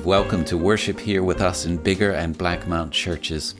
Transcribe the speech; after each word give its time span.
welcome 0.00 0.44
to 0.44 0.58
worship 0.58 1.00
here 1.00 1.22
with 1.22 1.40
us 1.40 1.64
in 1.64 1.78
Biggar 1.78 2.14
and 2.14 2.36
Blackmount 2.36 2.90
churches. 2.90 3.54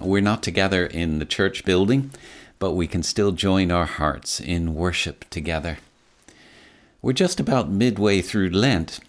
We're 0.00 0.20
not 0.20 0.42
together 0.42 0.86
in 0.86 1.18
the 1.18 1.24
church 1.24 1.64
building, 1.64 2.10
but 2.58 2.72
we 2.72 2.86
can 2.86 3.02
still 3.02 3.32
join 3.32 3.70
our 3.70 3.86
hearts 3.86 4.40
in 4.40 4.74
worship 4.74 5.28
together. 5.30 5.78
We're 7.00 7.12
just 7.12 7.40
about 7.40 7.70
midway 7.70 8.22
through 8.22 8.50
Lent, 8.50 9.00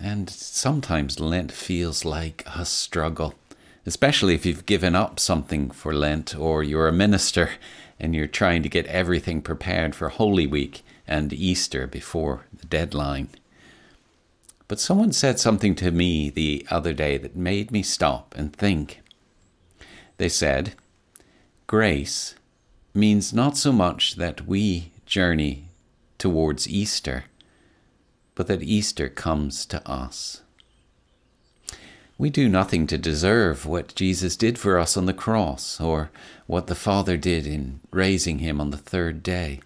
and 0.00 0.30
sometimes 0.30 1.18
Lent 1.18 1.50
feels 1.50 2.04
like 2.04 2.44
a 2.46 2.64
struggle, 2.64 3.34
especially 3.84 4.34
if 4.34 4.46
you've 4.46 4.66
given 4.66 4.94
up 4.94 5.18
something 5.18 5.70
for 5.70 5.92
Lent 5.92 6.36
or 6.36 6.62
you're 6.62 6.88
a 6.88 6.92
minister 6.92 7.50
and 7.98 8.14
you're 8.14 8.26
trying 8.26 8.62
to 8.62 8.68
get 8.68 8.86
everything 8.86 9.42
prepared 9.42 9.94
for 9.94 10.08
Holy 10.08 10.46
Week 10.46 10.84
and 11.06 11.32
Easter 11.32 11.86
before 11.86 12.46
the 12.56 12.66
deadline. 12.66 13.28
But 14.72 14.80
someone 14.80 15.12
said 15.12 15.38
something 15.38 15.74
to 15.74 15.90
me 15.90 16.30
the 16.30 16.66
other 16.70 16.94
day 16.94 17.18
that 17.18 17.36
made 17.36 17.70
me 17.70 17.82
stop 17.82 18.34
and 18.38 18.56
think. 18.56 19.02
They 20.16 20.30
said, 20.30 20.72
Grace 21.66 22.36
means 22.94 23.34
not 23.34 23.58
so 23.58 23.70
much 23.70 24.14
that 24.14 24.46
we 24.46 24.92
journey 25.04 25.66
towards 26.16 26.66
Easter, 26.66 27.24
but 28.34 28.46
that 28.46 28.62
Easter 28.62 29.10
comes 29.10 29.66
to 29.66 29.86
us. 29.86 30.40
We 32.16 32.30
do 32.30 32.48
nothing 32.48 32.86
to 32.86 32.96
deserve 32.96 33.66
what 33.66 33.94
Jesus 33.94 34.36
did 34.36 34.58
for 34.58 34.78
us 34.78 34.96
on 34.96 35.04
the 35.04 35.12
cross 35.12 35.82
or 35.82 36.10
what 36.46 36.66
the 36.66 36.74
Father 36.74 37.18
did 37.18 37.46
in 37.46 37.80
raising 37.90 38.38
him 38.38 38.58
on 38.58 38.70
the 38.70 38.78
third 38.78 39.22
day. 39.22 39.60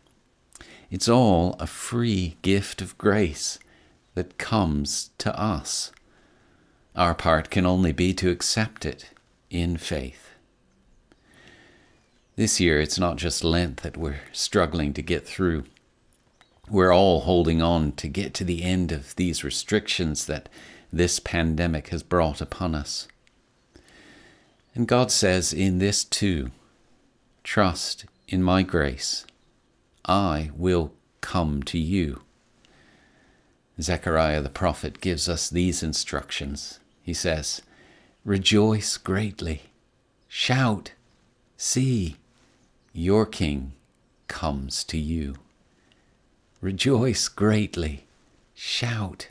It's 0.90 1.08
all 1.08 1.54
a 1.60 1.68
free 1.68 2.38
gift 2.42 2.82
of 2.82 2.98
grace 2.98 3.60
that 4.16 4.38
comes 4.38 5.10
to 5.18 5.38
us. 5.38 5.92
Our 6.96 7.14
part 7.14 7.50
can 7.50 7.66
only 7.66 7.92
be 7.92 8.14
to 8.14 8.30
accept 8.30 8.86
it 8.86 9.10
in 9.50 9.76
faith. 9.76 10.30
This 12.34 12.58
year, 12.58 12.80
it's 12.80 12.98
not 12.98 13.16
just 13.16 13.44
Lent 13.44 13.82
that 13.82 13.96
we're 13.96 14.20
struggling 14.32 14.94
to 14.94 15.02
get 15.02 15.26
through. 15.26 15.64
We're 16.68 16.94
all 16.94 17.20
holding 17.20 17.60
on 17.62 17.92
to 17.92 18.08
get 18.08 18.32
to 18.34 18.44
the 18.44 18.62
end 18.64 18.90
of 18.90 19.14
these 19.16 19.44
restrictions 19.44 20.24
that 20.26 20.48
this 20.90 21.20
pandemic 21.20 21.88
has 21.88 22.02
brought 22.02 22.40
upon 22.40 22.74
us. 22.74 23.06
And 24.74 24.88
God 24.88 25.12
says 25.12 25.52
in 25.52 25.78
this 25.78 26.04
too 26.04 26.50
trust 27.44 28.06
in 28.28 28.42
my 28.42 28.62
grace. 28.62 29.26
I 30.06 30.50
will 30.56 30.92
come 31.20 31.62
to 31.64 31.78
you. 31.78 32.22
Zechariah 33.80 34.40
the 34.40 34.48
prophet 34.48 35.00
gives 35.00 35.28
us 35.28 35.50
these 35.50 35.82
instructions. 35.82 36.80
He 37.02 37.12
says, 37.12 37.62
Rejoice 38.24 38.96
greatly, 38.96 39.62
shout, 40.28 40.92
see, 41.56 42.16
your 42.92 43.26
king 43.26 43.72
comes 44.28 44.82
to 44.84 44.98
you. 44.98 45.36
Rejoice 46.60 47.28
greatly, 47.28 48.06
shout, 48.54 49.28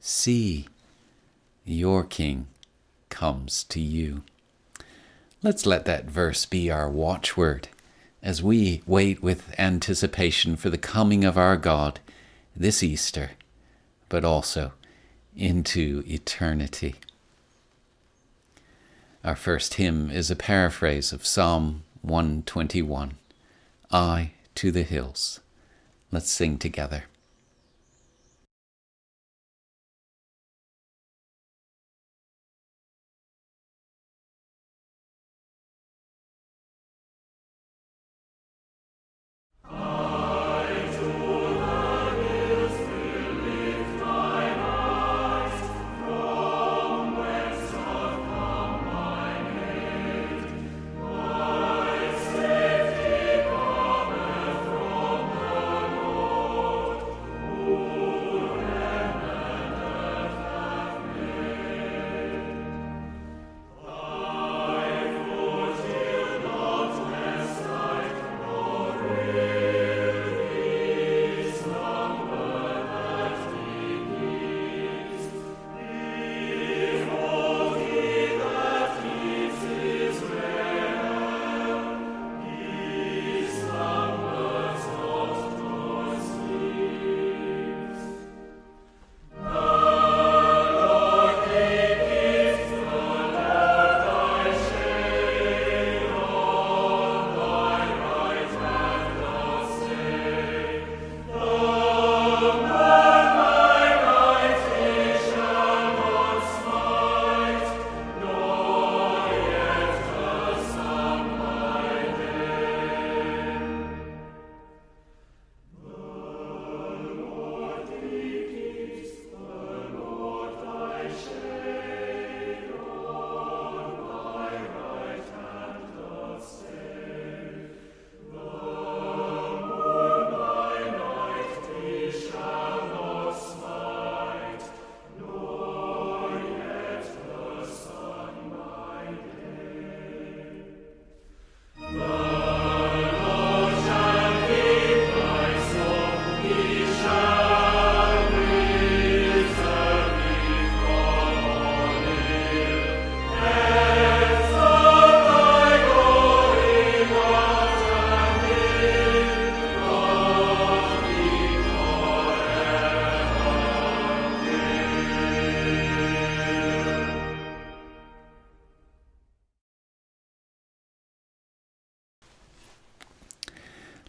see, 0.00 0.66
your 1.64 2.04
king 2.04 2.48
comes 3.08 3.64
to 3.64 3.80
you. 3.80 4.22
Let's 5.42 5.66
let 5.66 5.84
that 5.84 6.06
verse 6.06 6.44
be 6.44 6.70
our 6.70 6.90
watchword 6.90 7.68
as 8.22 8.42
we 8.42 8.82
wait 8.86 9.22
with 9.22 9.54
anticipation 9.58 10.56
for 10.56 10.68
the 10.68 10.78
coming 10.78 11.24
of 11.24 11.38
our 11.38 11.56
God 11.56 12.00
this 12.56 12.82
Easter, 12.82 13.30
but 14.08 14.24
also 14.24 14.72
into 15.36 16.02
eternity. 16.06 16.96
Our 19.24 19.36
first 19.36 19.74
hymn 19.74 20.10
is 20.10 20.30
a 20.30 20.36
paraphrase 20.36 21.12
of 21.12 21.26
Psalm 21.26 21.84
121 22.02 23.14
I 23.90 24.32
to 24.54 24.70
the 24.70 24.82
hills. 24.82 25.40
Let's 26.10 26.30
sing 26.30 26.58
together. 26.58 27.04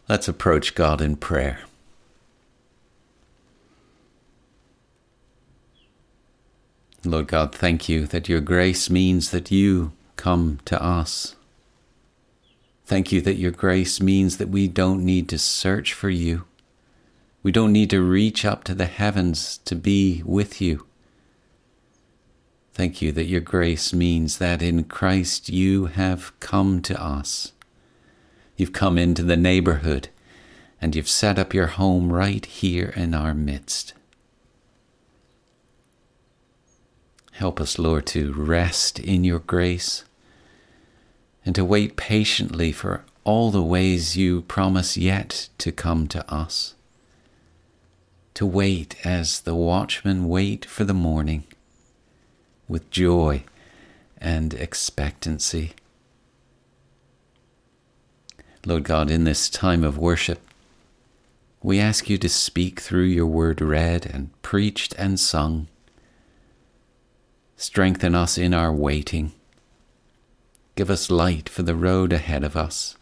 Let's 0.10 0.28
approach 0.28 0.74
God 0.74 1.02
in 1.02 1.18
prayer. 1.18 1.60
Lord 7.06 7.28
God, 7.28 7.54
thank 7.54 7.88
you 7.88 8.08
that 8.08 8.28
your 8.28 8.42
grace 8.42 8.90
means 8.90 9.30
that 9.30 9.52
you 9.52 9.92
come 10.16 10.62
to 10.66 10.82
us. 10.82 11.36
Thank 12.88 13.12
you 13.12 13.22
that 13.22 13.36
your 13.36 13.52
grace 13.52 14.02
means 14.02 14.38
that 14.38 14.50
we 14.50 14.68
don't 14.68 15.06
need 15.06 15.30
to 15.30 15.38
search 15.38 15.94
for 15.94 16.10
you. 16.10 16.46
We 17.44 17.52
don't 17.52 17.72
need 17.72 17.92
to 17.92 18.02
reach 18.02 18.44
up 18.44 18.64
to 18.64 18.74
the 18.74 18.88
heavens 18.88 19.60
to 19.60 19.76
be 19.76 20.24
with 20.26 20.60
you. 20.60 20.88
Thank 22.74 23.00
you 23.00 23.12
that 23.12 23.28
your 23.28 23.42
grace 23.42 23.94
means 23.94 24.40
that 24.40 24.64
in 24.64 24.86
Christ 24.86 25.50
you 25.50 25.86
have 25.86 26.38
come 26.40 26.82
to 26.82 27.00
us. 27.00 27.52
You've 28.60 28.74
come 28.74 28.98
into 28.98 29.24
the 29.24 29.38
neighborhood 29.38 30.10
and 30.82 30.94
you've 30.94 31.08
set 31.08 31.40
up 31.40 31.54
your 31.54 31.68
home 31.68 32.12
right 32.12 32.46
here 32.46 32.92
in 32.94 33.14
our 33.14 33.34
midst. 33.34 33.94
Help 37.32 37.62
us, 37.62 37.80
Lord, 37.80 38.06
to 38.08 38.34
rest 38.34 39.00
in 39.00 39.24
your 39.24 39.40
grace 39.40 40.04
and 41.46 41.56
to 41.56 41.64
wait 41.64 41.96
patiently 41.96 42.74
for 42.74 43.06
all 43.24 43.50
the 43.50 43.64
ways 43.64 44.18
you 44.18 44.42
promise 44.42 44.98
yet 44.98 45.48
to 45.60 45.72
come 45.72 46.06
to 46.08 46.30
us. 46.30 46.76
To 48.34 48.46
wait 48.46 48.98
as 49.06 49.40
the 49.40 49.56
watchmen 49.56 50.28
wait 50.28 50.66
for 50.66 50.84
the 50.84 50.94
morning 50.94 51.46
with 52.68 52.92
joy 52.92 53.46
and 54.18 54.54
expectancy. 54.54 55.72
Lord 58.66 58.84
God, 58.84 59.10
in 59.10 59.24
this 59.24 59.50
time 59.50 59.84
of 59.84 59.98
worship, 59.98 60.40
we 61.64 61.80
ask 61.80 62.10
you 62.10 62.18
to 62.18 62.30
speak 62.30 62.80
through 62.80 63.04
your 63.04 63.26
word 63.26 63.62
read 63.62 64.06
and 64.06 64.30
preached 64.42 64.94
and 64.98 65.20
sung. 65.20 65.68
Strengthen 67.58 68.16
us 68.16 68.38
in 68.38 68.54
our 68.54 68.72
waiting. 68.72 69.34
Give 70.76 70.90
us 70.90 71.12
light 71.12 71.50
for 71.50 71.64
the 71.64 71.76
road 71.76 72.14
ahead 72.14 72.44
of 72.44 72.56
us. 72.56 72.96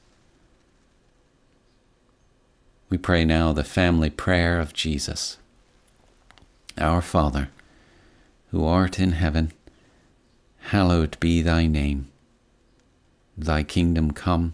We 2.89 2.97
pray 2.97 3.25
now 3.25 3.51
the 3.51 3.63
family 3.63 4.09
prayer 4.09 4.59
of 4.59 4.73
Jesus. 4.73 5.37
Our 6.77 7.01
Father, 7.01 7.49
who 8.51 8.65
art 8.65 8.99
in 8.99 9.11
heaven, 9.11 9.51
hallowed 10.59 11.19
be 11.19 11.41
thy 11.41 11.67
name. 11.67 12.07
Thy 13.37 13.63
kingdom 13.63 14.11
come, 14.11 14.53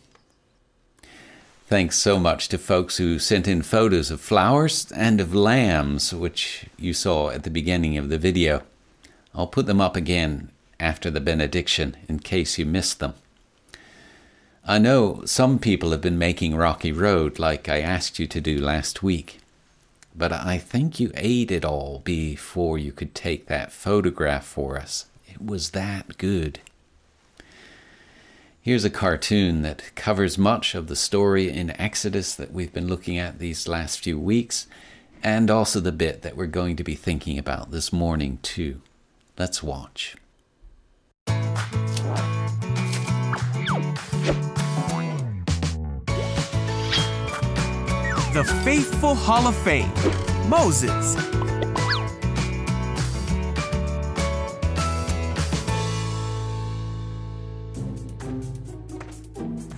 Thanks 1.71 1.97
so 1.97 2.19
much 2.19 2.49
to 2.49 2.57
folks 2.57 2.97
who 2.97 3.17
sent 3.17 3.47
in 3.47 3.61
photos 3.61 4.11
of 4.11 4.19
flowers 4.19 4.91
and 4.91 5.21
of 5.21 5.33
lambs, 5.33 6.13
which 6.13 6.65
you 6.77 6.93
saw 6.93 7.29
at 7.29 7.43
the 7.43 7.49
beginning 7.49 7.97
of 7.97 8.09
the 8.09 8.17
video. 8.17 8.63
I'll 9.33 9.47
put 9.47 9.67
them 9.67 9.79
up 9.79 9.95
again 9.95 10.51
after 10.81 11.09
the 11.09 11.21
benediction 11.21 11.95
in 12.09 12.19
case 12.19 12.57
you 12.57 12.65
missed 12.65 12.99
them. 12.99 13.13
I 14.67 14.79
know 14.79 15.23
some 15.23 15.59
people 15.59 15.91
have 15.91 16.01
been 16.01 16.17
making 16.17 16.57
Rocky 16.57 16.91
Road 16.91 17.39
like 17.39 17.69
I 17.69 17.79
asked 17.79 18.19
you 18.19 18.27
to 18.27 18.41
do 18.41 18.59
last 18.59 19.01
week, 19.01 19.39
but 20.13 20.33
I 20.33 20.57
think 20.57 20.99
you 20.99 21.09
ate 21.15 21.51
it 21.51 21.63
all 21.63 22.01
before 22.03 22.77
you 22.79 22.91
could 22.91 23.15
take 23.15 23.45
that 23.45 23.71
photograph 23.71 24.43
for 24.43 24.77
us. 24.77 25.05
It 25.25 25.41
was 25.41 25.69
that 25.69 26.17
good. 26.17 26.59
Here's 28.63 28.85
a 28.85 28.91
cartoon 28.91 29.63
that 29.63 29.95
covers 29.95 30.37
much 30.37 30.75
of 30.75 30.85
the 30.85 30.95
story 30.95 31.49
in 31.49 31.71
Exodus 31.81 32.35
that 32.35 32.51
we've 32.51 32.71
been 32.71 32.87
looking 32.87 33.17
at 33.17 33.39
these 33.39 33.67
last 33.67 34.03
few 34.03 34.19
weeks, 34.19 34.67
and 35.23 35.49
also 35.49 35.79
the 35.79 35.91
bit 35.91 36.21
that 36.21 36.37
we're 36.37 36.45
going 36.45 36.75
to 36.75 36.83
be 36.83 36.93
thinking 36.93 37.39
about 37.39 37.71
this 37.71 37.91
morning, 37.91 38.37
too. 38.43 38.83
Let's 39.35 39.63
watch. 39.63 40.15
The 48.35 48.43
Faithful 48.63 49.15
Hall 49.15 49.47
of 49.47 49.55
Fame 49.63 49.91
Moses. 50.47 51.15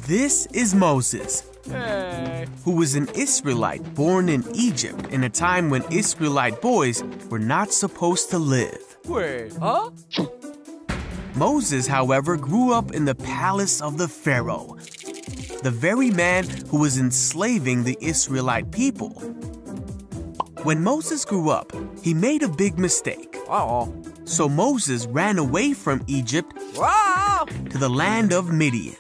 This 0.08 0.48
is 0.48 0.76
Moses, 0.76 1.44
who 2.66 2.76
was 2.76 2.96
an 2.96 3.08
Israelite 3.16 3.96
born 3.96 4.28
in 4.28 4.44
Egypt 4.54 5.08
in 5.12 5.24
a 5.24 5.30
time 5.30 5.70
when 5.70 5.82
Israelite 5.94 6.62
boys 6.62 7.02
were 7.30 7.40
not 7.40 7.72
supposed 7.72 8.30
to 8.32 8.38
live. 8.38 8.98
Wait, 9.06 9.54
huh? 9.62 9.92
Moses, 11.36 11.88
however, 11.88 12.36
grew 12.36 12.74
up 12.74 12.92
in 12.92 13.06
the 13.06 13.16
palace 13.16 13.80
of 13.80 13.98
the 13.98 14.10
Pharaoh, 14.10 14.76
the 15.64 15.72
very 15.72 16.12
man 16.12 16.50
who 16.68 16.80
was 16.80 16.98
enslaving 16.98 17.86
the 17.86 17.98
Israelite 18.02 18.72
people. 18.72 19.12
When 20.64 20.84
Moses 20.84 21.24
grew 21.24 21.50
up, 21.50 21.72
he 22.02 22.14
made 22.14 22.44
a 22.44 22.50
big 22.50 22.78
mistake. 22.78 23.38
Uh-oh. 23.48 23.94
So 24.26 24.50
Moses 24.50 25.06
ran 25.08 25.38
away 25.38 25.72
from 25.74 26.04
Egypt 26.08 26.54
Wow! 26.76 27.46
The 27.84 27.90
land 27.90 28.32
of 28.32 28.50
Midian. 28.50 28.96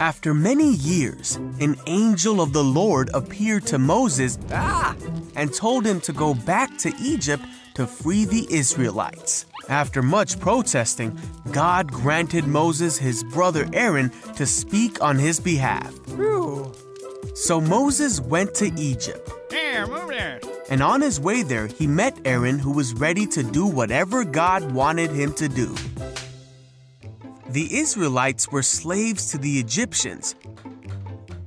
After 0.00 0.34
many 0.34 0.74
years, 0.74 1.36
an 1.60 1.76
angel 1.86 2.42
of 2.42 2.52
the 2.52 2.62
Lord 2.62 3.08
appeared 3.14 3.66
to 3.68 3.78
Moses 3.78 4.38
and 5.34 5.50
told 5.54 5.86
him 5.86 5.98
to 6.02 6.12
go 6.12 6.34
back 6.34 6.76
to 6.76 6.92
Egypt 7.00 7.42
to 7.72 7.86
free 7.86 8.26
the 8.26 8.46
Israelites. 8.50 9.46
After 9.70 10.02
much 10.02 10.38
protesting, 10.38 11.18
God 11.50 11.90
granted 11.90 12.46
Moses 12.46 12.98
his 12.98 13.24
brother 13.24 13.66
Aaron 13.72 14.10
to 14.36 14.44
speak 14.44 15.00
on 15.00 15.16
his 15.16 15.40
behalf. 15.40 15.94
So 17.32 17.62
Moses 17.62 18.20
went 18.20 18.54
to 18.56 18.70
Egypt. 18.76 19.32
And 20.70 20.82
on 20.82 21.00
his 21.00 21.18
way 21.18 21.42
there, 21.42 21.66
he 21.66 21.86
met 21.86 22.14
Aaron, 22.26 22.58
who 22.58 22.72
was 22.72 22.92
ready 22.92 23.26
to 23.28 23.42
do 23.42 23.64
whatever 23.64 24.22
God 24.22 24.70
wanted 24.72 25.10
him 25.12 25.32
to 25.34 25.48
do. 25.48 25.74
The 27.50 27.78
Israelites 27.78 28.52
were 28.52 28.62
slaves 28.62 29.30
to 29.30 29.38
the 29.38 29.58
Egyptians, 29.58 30.34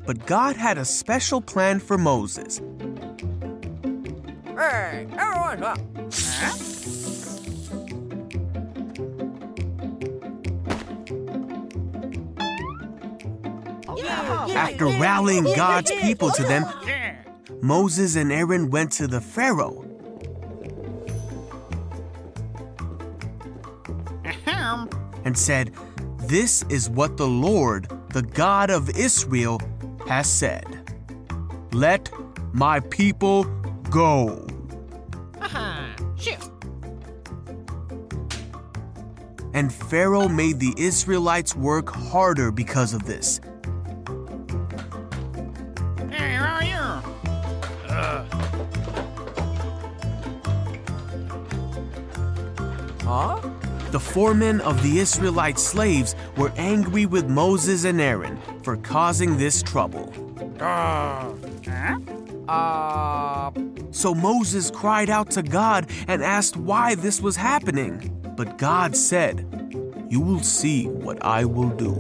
but 0.06 0.26
God 0.26 0.56
had 0.56 0.80
a 0.80 0.86
special 0.86 1.42
plan 1.42 1.80
for 1.80 1.98
Moses. 1.98 2.60
Hey, 4.58 5.08
up. 5.16 5.80
Huh? 14.12 14.48
After 14.56 14.86
rallying 14.86 15.44
God's 15.44 15.92
people 15.92 16.32
to 16.32 16.44
them, 16.44 16.66
Moses 17.62 18.16
and 18.16 18.32
Aaron 18.32 18.72
went 18.72 18.92
to 18.94 19.08
the 19.08 19.22
Pharaoh. 19.22 19.86
And 25.24 25.38
said, 25.38 25.72
This 26.32 26.64
is 26.70 26.90
what 26.90 27.18
the 27.18 27.28
Lord, 27.28 27.92
the 28.14 28.22
God 28.22 28.70
of 28.70 28.90
Israel, 28.92 29.60
has 30.08 30.32
said 30.32 30.64
Let 31.74 32.10
my 32.54 32.80
people 32.80 33.44
go. 33.90 34.48
Aha. 35.42 35.94
Shit. 36.18 36.40
And 39.54 39.74
Pharaoh 39.74 40.30
made 40.30 40.62
the 40.62 40.74
Israelites 40.78 41.54
work 41.54 41.90
harder 41.90 42.50
because 42.50 42.94
of 42.94 43.04
this. 43.04 43.42
Hey, 46.10 46.36
how 46.36 46.56
are 46.56 46.64
you? 46.64 46.78
Uh. 47.90 48.26
Huh? 53.04 53.51
The 53.92 54.00
foremen 54.00 54.62
of 54.62 54.82
the 54.84 55.00
Israelite 55.00 55.60
slaves 55.60 56.16
were 56.38 56.52
angry 56.58 57.06
with 57.06 57.30
Moses 57.30 57.84
and 57.84 58.00
Aaron 58.00 58.40
for 58.64 58.78
causing 58.78 59.38
this 59.38 59.62
trouble. 59.62 60.14
Uh, 60.60 61.34
huh? 61.68 62.00
Uh, 62.48 63.52
So 63.92 64.16
Moses 64.16 64.72
cried 64.72 65.10
out 65.10 65.30
to 65.32 65.44
God 65.44 65.90
and 66.08 66.24
asked 66.24 66.56
why 66.56 66.96
this 66.96 67.20
was 67.22 67.36
happening. 67.36 68.18
But 68.38 68.58
God 68.58 68.96
said, 68.96 69.46
You 70.10 70.22
will 70.22 70.40
see 70.44 70.86
what 70.88 71.24
I 71.24 71.44
will 71.46 71.70
do. 71.70 71.94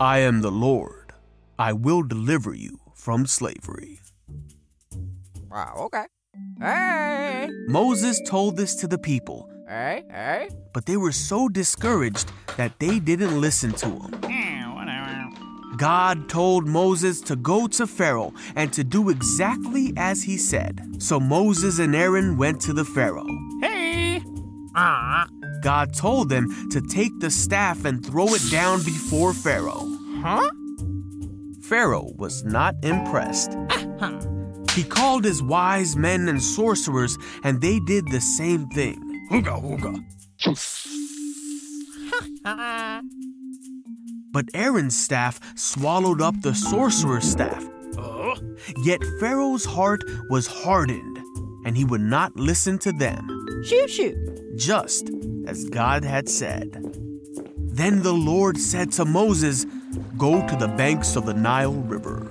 I 0.00 0.18
am 0.20 0.40
the 0.40 0.50
Lord. 0.50 1.12
I 1.58 1.72
will 1.74 2.02
deliver 2.02 2.54
you 2.54 2.80
from 2.94 3.26
slavery. 3.26 4.00
wow, 5.50 5.74
okay. 5.86 6.04
Hey, 6.60 7.48
Moses 7.66 8.20
told 8.26 8.56
this 8.56 8.74
to 8.76 8.86
the 8.86 8.98
people, 8.98 9.50
hey, 9.68 10.04
hey. 10.10 10.48
but 10.72 10.86
they 10.86 10.96
were 10.96 11.12
so 11.12 11.48
discouraged 11.48 12.30
that 12.56 12.78
they 12.78 12.98
didn't 12.98 13.40
listen 13.40 13.72
to 13.72 13.86
him. 13.86 14.20
Yeah, 14.28 14.74
whatever. 14.74 15.76
God 15.76 16.28
told 16.28 16.66
Moses 16.66 17.20
to 17.22 17.36
go 17.36 17.66
to 17.68 17.86
Pharaoh 17.86 18.32
and 18.56 18.72
to 18.72 18.82
do 18.82 19.10
exactly 19.10 19.92
as 19.96 20.22
he 20.22 20.36
said. 20.36 20.80
So 20.98 21.20
Moses 21.20 21.78
and 21.78 21.94
Aaron 21.94 22.36
went 22.36 22.60
to 22.62 22.72
the 22.72 22.84
Pharaoh. 22.84 23.26
Hey. 23.60 24.22
Ah, 24.74 25.26
God 25.62 25.94
told 25.94 26.28
them 26.28 26.48
to 26.70 26.80
take 26.80 27.12
the 27.20 27.30
staff 27.30 27.84
and 27.84 28.04
throw 28.04 28.26
it 28.34 28.42
down 28.50 28.82
before 28.82 29.32
Pharaoh. 29.32 29.86
huh? 30.22 30.50
Pharaoh 31.62 32.12
was 32.16 32.44
not 32.44 32.74
impressed. 32.82 33.52
Uh-huh. 33.52 34.18
He 34.72 34.84
called 34.84 35.24
his 35.24 35.42
wise 35.42 35.96
men 35.96 36.28
and 36.28 36.42
sorcerers, 36.42 37.18
and 37.42 37.60
they 37.60 37.80
did 37.80 38.06
the 38.08 38.20
same 38.20 38.68
thing. 38.68 39.07
Hooga, 39.30 39.60
hooga. 39.60 40.04
Ah, 42.44 43.00
But 44.32 44.44
Aaron's 44.54 44.96
staff 44.96 45.40
swallowed 45.56 46.20
up 46.20 46.40
the 46.42 46.54
sorcerer's 46.54 47.24
staff. 47.30 47.64
oh, 47.96 48.34
Yet 48.84 49.00
Pharaoh's 49.20 49.64
heart 49.64 50.02
was 50.30 50.46
hardened, 50.46 51.18
and 51.64 51.76
he 51.76 51.84
would 51.84 52.02
not 52.02 52.36
listen 52.36 52.78
to 52.80 52.92
them. 52.92 53.26
Shoo 53.64 53.88
shoo. 53.88 54.14
just 54.56 55.10
as 55.46 55.64
God 55.70 56.04
had 56.04 56.28
said. 56.28 56.84
Then 57.56 58.02
the 58.02 58.12
Lord 58.12 58.58
said 58.58 58.92
to 58.92 59.04
Moses, 59.04 59.64
Go 60.18 60.46
to 60.46 60.56
the 60.56 60.68
banks 60.68 61.16
of 61.16 61.24
the 61.26 61.34
Nile 61.34 61.72
River 61.74 62.26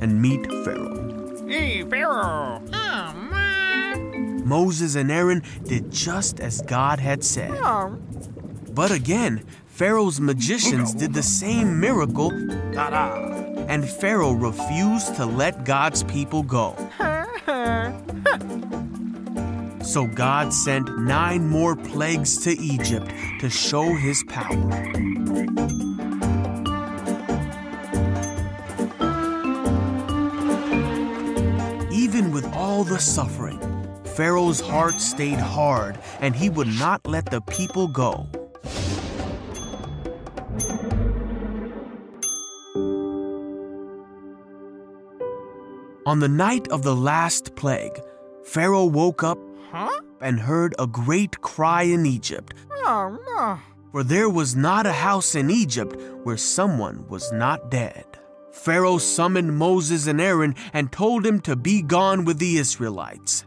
and 0.00 0.20
meet 0.22 0.46
Pharaoh. 0.64 1.46
Hey, 1.46 1.82
Pharaoh. 1.84 2.62
Oh, 2.72 3.12
man. 3.14 3.33
Moses 4.44 4.94
and 4.94 5.10
Aaron 5.10 5.42
did 5.64 5.90
just 5.90 6.40
as 6.40 6.60
God 6.62 6.98
had 7.00 7.24
said. 7.24 7.50
Oh, 7.52 7.96
But 8.72 8.90
again, 8.90 9.44
Pharaoh's 9.66 10.20
magicians 10.20 10.94
did 10.94 11.14
the 11.14 11.22
same 11.22 11.80
miracle, 11.80 12.30
and 13.68 13.88
Pharaoh 13.88 14.32
refused 14.32 15.16
to 15.16 15.26
let 15.26 15.64
God's 15.64 16.02
people 16.04 16.42
go. 16.42 16.76
So 19.84 20.06
God 20.06 20.52
sent 20.52 20.88
nine 20.98 21.46
more 21.46 21.76
plagues 21.76 22.38
to 22.44 22.50
Egypt 22.58 23.12
to 23.40 23.50
show 23.50 23.94
his 23.94 24.24
power. 24.24 24.56
Even 31.92 32.30
with 32.32 32.46
all 32.54 32.84
the 32.84 32.98
suffering, 32.98 33.58
Pharaoh's 34.16 34.60
heart 34.60 35.00
stayed 35.00 35.38
hard 35.40 35.98
and 36.20 36.36
he 36.36 36.48
would 36.48 36.68
not 36.68 37.06
let 37.06 37.26
the 37.26 37.40
people 37.42 37.88
go. 37.88 38.28
On 46.06 46.18
the 46.20 46.28
night 46.28 46.68
of 46.68 46.82
the 46.82 46.94
last 46.94 47.54
plague, 47.56 47.98
Pharaoh 48.44 48.84
woke 48.84 49.22
up 49.22 49.38
Huh? 49.72 49.88
and 50.20 50.38
heard 50.38 50.74
a 50.78 50.86
great 50.86 51.40
cry 51.40 51.82
in 51.82 52.06
Egypt, 52.06 52.54
Oh, 52.86 53.18
no. 53.36 53.58
for 53.90 54.04
there 54.04 54.28
was 54.28 54.54
not 54.54 54.86
a 54.86 54.92
house 54.92 55.34
in 55.34 55.50
Egypt 55.50 55.96
where 56.22 56.36
someone 56.36 57.06
was 57.08 57.32
not 57.32 57.70
dead. 57.70 58.04
Pharaoh 58.52 58.98
summoned 58.98 59.56
Moses 59.58 60.06
and 60.06 60.20
Aaron 60.20 60.54
and 60.72 60.92
told 60.92 61.26
him 61.26 61.40
to 61.40 61.56
be 61.56 61.82
gone 61.82 62.24
with 62.24 62.38
the 62.38 62.58
Israelites. 62.58 63.44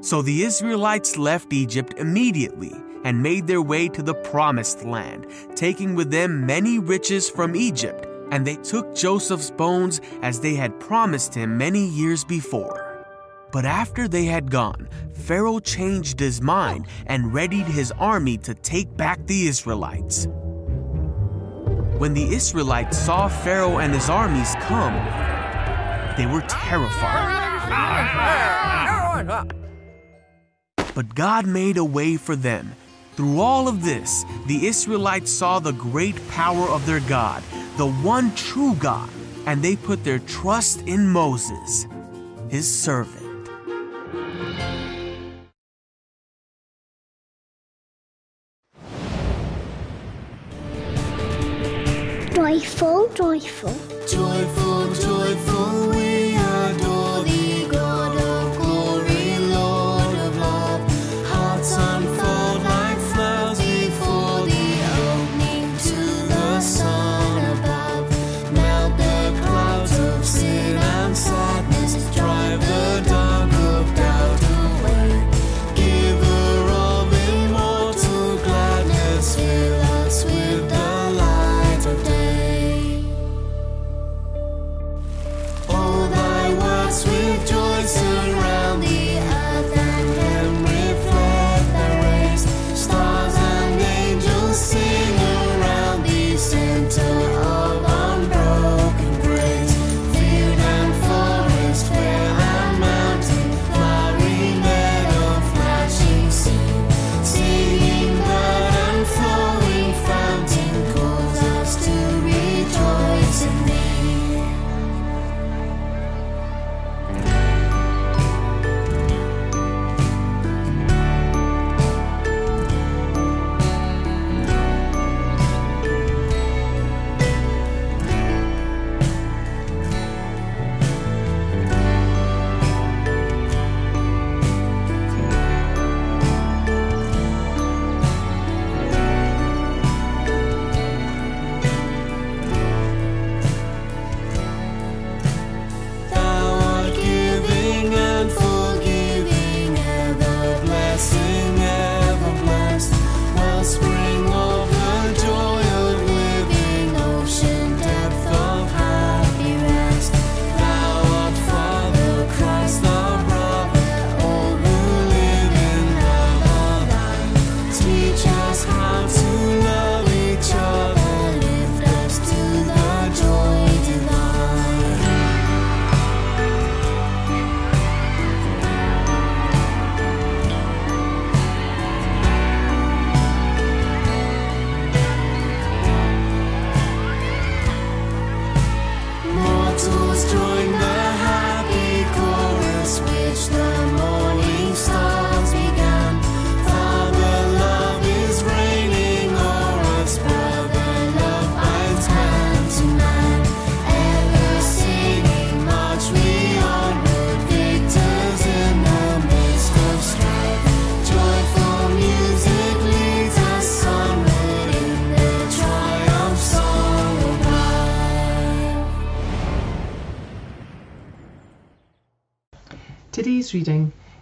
So 0.00 0.22
the 0.22 0.42
Israelites 0.44 1.16
left 1.16 1.52
Egypt 1.52 1.94
immediately 1.98 2.72
and 3.04 3.22
made 3.22 3.46
their 3.46 3.62
way 3.62 3.88
to 3.88 4.02
the 4.02 4.14
promised 4.14 4.84
land, 4.84 5.26
taking 5.54 5.94
with 5.94 6.10
them 6.10 6.46
many 6.46 6.78
riches 6.78 7.28
from 7.28 7.56
Egypt, 7.56 8.06
and 8.30 8.46
they 8.46 8.56
took 8.56 8.94
Joseph's 8.94 9.50
bones 9.50 10.00
as 10.22 10.40
they 10.40 10.54
had 10.54 10.78
promised 10.78 11.34
him 11.34 11.56
many 11.56 11.86
years 11.86 12.24
before. 12.24 13.06
But 13.50 13.64
after 13.64 14.06
they 14.08 14.26
had 14.26 14.50
gone, 14.50 14.88
Pharaoh 15.14 15.60
changed 15.60 16.20
his 16.20 16.42
mind 16.42 16.86
and 17.06 17.32
readied 17.32 17.66
his 17.66 17.92
army 17.92 18.36
to 18.38 18.54
take 18.54 18.94
back 18.96 19.26
the 19.26 19.48
Israelites. 19.48 20.26
When 21.98 22.14
the 22.14 22.34
Israelites 22.34 22.98
saw 22.98 23.28
Pharaoh 23.28 23.78
and 23.78 23.92
his 23.92 24.08
armies 24.08 24.54
come, 24.60 24.94
they 26.16 26.26
were 26.26 26.42
terrified. 26.42 27.48
But 30.98 31.14
God 31.14 31.46
made 31.46 31.76
a 31.76 31.84
way 31.84 32.16
for 32.16 32.34
them. 32.34 32.74
Through 33.14 33.40
all 33.40 33.68
of 33.68 33.84
this, 33.84 34.24
the 34.48 34.66
Israelites 34.66 35.30
saw 35.30 35.60
the 35.60 35.70
great 35.70 36.16
power 36.26 36.68
of 36.68 36.86
their 36.86 36.98
God, 36.98 37.40
the 37.76 37.88
one 37.88 38.34
true 38.34 38.74
God, 38.74 39.08
and 39.46 39.62
they 39.62 39.76
put 39.76 40.02
their 40.02 40.18
trust 40.18 40.82
in 40.88 41.06
Moses, 41.06 41.86
his 42.48 42.66
servant. 42.66 43.46
Joyful, 52.34 53.08
joyful. 53.14 53.74
Joyful, 54.08 54.94
joyful, 54.94 55.87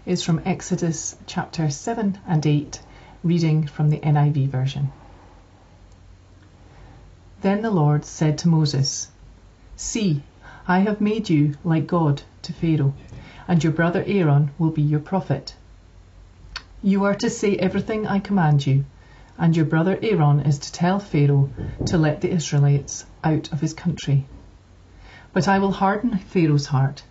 is 0.06 0.22
from 0.22 0.40
Exodus 0.44 1.16
chapter 1.26 1.68
7 1.68 2.16
and 2.28 2.46
8, 2.46 2.80
reading 3.24 3.66
from 3.66 3.90
the 3.90 3.98
NIV 3.98 4.48
version. 4.48 4.88
Then 7.42 7.60
the 7.60 7.72
Lord 7.72 8.04
said 8.04 8.38
to 8.38 8.48
Moses, 8.48 9.08
See, 9.74 10.22
I 10.68 10.78
have 10.78 11.00
made 11.00 11.28
you 11.28 11.56
like 11.64 11.88
God 11.88 12.22
to 12.42 12.52
Pharaoh, 12.52 12.94
and 13.48 13.62
your 13.62 13.72
brother 13.72 14.04
Aaron 14.06 14.52
will 14.58 14.70
be 14.70 14.82
your 14.82 15.00
prophet. 15.00 15.56
You 16.82 17.02
are 17.02 17.16
to 17.16 17.28
say 17.28 17.56
everything 17.56 18.06
I 18.06 18.20
command 18.20 18.64
you, 18.64 18.84
and 19.36 19.56
your 19.56 19.66
brother 19.66 19.98
Aaron 20.00 20.38
is 20.40 20.60
to 20.60 20.72
tell 20.72 21.00
Pharaoh 21.00 21.50
to 21.86 21.98
let 21.98 22.20
the 22.20 22.30
Israelites 22.30 23.04
out 23.24 23.52
of 23.52 23.60
his 23.60 23.74
country. 23.74 24.28
But 25.32 25.48
I 25.48 25.58
will 25.58 25.72
harden 25.72 26.16
Pharaoh's 26.18 26.66
heart, 26.66 27.02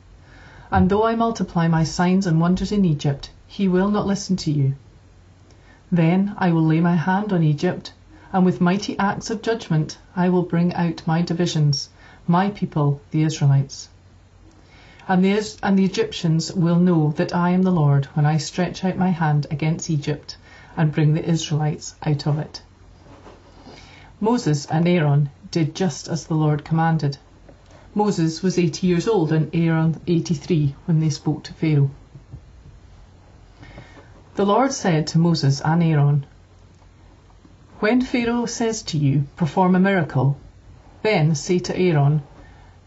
and 0.72 0.90
though 0.90 1.06
I 1.06 1.16
multiply 1.16 1.68
my 1.68 1.84
signs 1.84 2.26
and 2.26 2.42
wonders 2.42 2.72
in 2.72 2.86
Egypt, 2.86 3.30
he 3.48 3.68
will 3.68 3.90
not 3.90 4.08
listen 4.08 4.36
to 4.38 4.52
you. 4.52 4.76
Then 5.92 6.36
I 6.38 6.52
will 6.52 6.66
lay 6.66 6.82
my 6.82 6.96
hand 6.96 7.32
on 7.32 7.44
Egypt, 7.44 7.94
and 8.34 8.44
with 8.44 8.60
mighty 8.60 8.98
acts 8.98 9.30
of 9.30 9.42
judgment 9.42 9.98
I 10.16 10.30
will 10.30 10.44
bring 10.44 10.74
out 10.74 11.04
my 11.06 11.22
divisions, 11.22 11.90
my 12.28 12.50
people, 12.50 13.00
the 13.12 13.24
Israelites. 13.24 13.90
And 15.08 15.24
the, 15.24 15.58
and 15.62 15.78
the 15.78 15.86
Egyptians 15.86 16.52
will 16.52 16.80
know 16.80 17.14
that 17.18 17.36
I 17.36 17.52
am 17.52 17.62
the 17.62 17.72
Lord 17.72 18.06
when 18.16 18.26
I 18.26 18.38
stretch 18.38 18.84
out 18.84 18.98
my 18.98 19.12
hand 19.12 19.46
against 19.52 19.90
Egypt 19.90 20.36
and 20.76 20.92
bring 20.92 21.14
the 21.14 21.24
Israelites 21.24 21.94
out 22.04 22.26
of 22.26 22.40
it. 22.40 22.64
Moses 24.20 24.66
and 24.66 24.88
Aaron 24.88 25.30
did 25.52 25.76
just 25.76 26.08
as 26.08 26.26
the 26.26 26.34
Lord 26.34 26.66
commanded. 26.66 27.20
Moses 27.98 28.44
was 28.44 28.60
80 28.60 28.88
years 28.88 29.08
old 29.08 29.32
and 29.32 29.50
Aaron 29.56 30.02
83 30.06 30.76
when 30.84 31.00
they 31.00 31.10
spoke 31.10 31.46
to 31.46 31.54
Pharaoh. 31.54 31.92
The 34.36 34.46
Lord 34.46 34.74
said 34.74 35.08
to 35.08 35.18
Moses 35.18 35.62
and 35.62 35.82
Aaron, 35.82 36.26
When 37.80 38.02
Pharaoh 38.02 38.48
says 38.48 38.84
to 38.84 38.98
you, 38.98 39.24
Perform 39.38 39.76
a 39.76 39.80
miracle, 39.80 40.36
then 41.04 41.36
say 41.36 41.58
to 41.60 41.78
Aaron, 41.80 42.22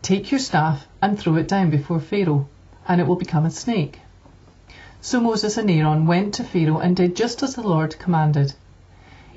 Take 0.03 0.31
your 0.31 0.41
staff 0.41 0.87
and 1.01 1.19
throw 1.19 1.37
it 1.37 1.49
down 1.49 1.71
before 1.71 2.01
Pharaoh, 2.01 2.47
and 2.87 3.01
it 3.01 3.07
will 3.07 3.17
become 3.17 3.47
a 3.47 3.51
snake. 3.51 4.01
So 5.01 5.23
Moses 5.23 5.57
and 5.57 5.71
Aaron 5.71 6.07
went 6.07 6.35
to 6.35 6.45
Pharaoh 6.45 6.81
and 6.81 6.95
did 6.95 7.17
just 7.17 7.43
as 7.43 7.55
the 7.55 7.63
Lord 7.63 7.99
commanded. 7.99 8.53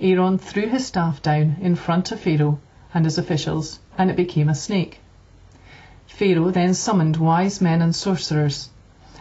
Aaron 0.02 0.38
threw 0.38 0.68
his 0.68 0.86
staff 0.86 1.22
down 1.22 1.56
in 1.62 1.76
front 1.76 2.12
of 2.12 2.20
Pharaoh 2.20 2.60
and 2.94 3.06
his 3.06 3.18
officials, 3.18 3.80
and 3.98 4.10
it 4.10 4.18
became 4.18 4.50
a 4.50 4.54
snake. 4.54 5.00
Pharaoh 6.14 6.52
then 6.52 6.74
summoned 6.74 7.16
wise 7.16 7.62
men 7.62 7.82
and 7.82 7.96
sorcerers, 7.96 8.70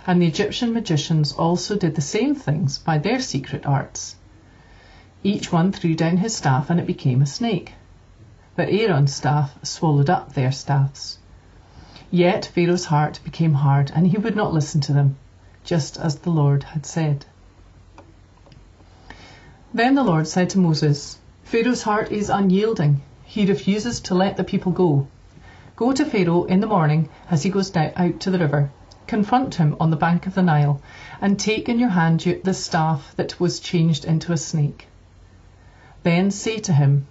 and 0.09 0.21
the 0.21 0.27
Egyptian 0.27 0.73
magicians 0.73 1.31
also 1.31 1.77
did 1.77 1.95
the 1.95 2.01
same 2.01 2.35
things 2.35 2.79
by 2.79 2.99
their 2.99 3.21
secret 3.21 3.65
arts. 3.65 4.17
Each 5.23 5.53
one 5.53 5.71
threw 5.71 5.95
down 5.95 6.17
his 6.17 6.35
staff, 6.35 6.69
and 6.69 6.81
it 6.81 6.87
became 6.87 7.23
a 7.23 7.27
snake. 7.27 7.75
But 8.57 8.71
Aaron's 8.71 9.15
staff 9.15 9.55
swallowed 9.63 10.11
up 10.11 10.33
their 10.33 10.51
staffs. 10.51 11.19
Yet 12.11 12.47
Pharaoh's 12.47 12.87
heart 12.87 13.21
became 13.23 13.55
hard, 13.55 13.93
and 13.95 14.09
he 14.09 14.19
would 14.19 14.35
not 14.35 14.53
listen 14.53 14.81
to 14.81 14.93
them, 14.93 15.17
just 15.63 15.97
as 15.97 16.17
the 16.17 16.31
Lord 16.31 16.65
had 16.65 16.85
said. 16.85 17.25
Then 19.73 19.95
the 19.95 20.03
Lord 20.03 20.27
said 20.27 20.51
to 20.51 20.59
Moses, 20.59 21.19
Pharaoh's 21.45 21.83
heart 21.83 22.11
is 22.11 22.29
unyielding. 22.29 23.01
He 23.25 23.47
refuses 23.47 24.01
to 24.01 24.15
let 24.17 24.37
the 24.37 24.43
people 24.43 24.73
go. 24.73 25.07
Go 25.81 25.93
to 25.93 26.05
Pharaoh 26.05 26.45
in 26.45 26.61
the 26.61 26.67
morning 26.67 27.09
as 27.31 27.43
he 27.43 27.49
goes 27.49 27.75
out 27.75 28.21
to 28.21 28.31
the 28.31 28.39
river. 28.39 28.71
Confront 29.07 29.55
him 29.55 29.77
on 29.81 29.89
the 29.89 29.97
bank 29.97 30.27
of 30.27 30.35
the 30.35 30.43
Nile, 30.43 30.79
and 31.23 31.39
take 31.39 31.71
in 31.71 31.79
your 31.79 31.89
hand 31.89 32.21
the 32.45 32.53
staff 32.53 33.15
that 33.17 33.41
was 33.41 33.61
changed 33.61 34.05
into 34.05 34.35
a 34.35 34.37
snake. 34.37 34.89
Then 36.03 36.31
say 36.33 36.59
to 36.59 36.75
him, 36.75 37.07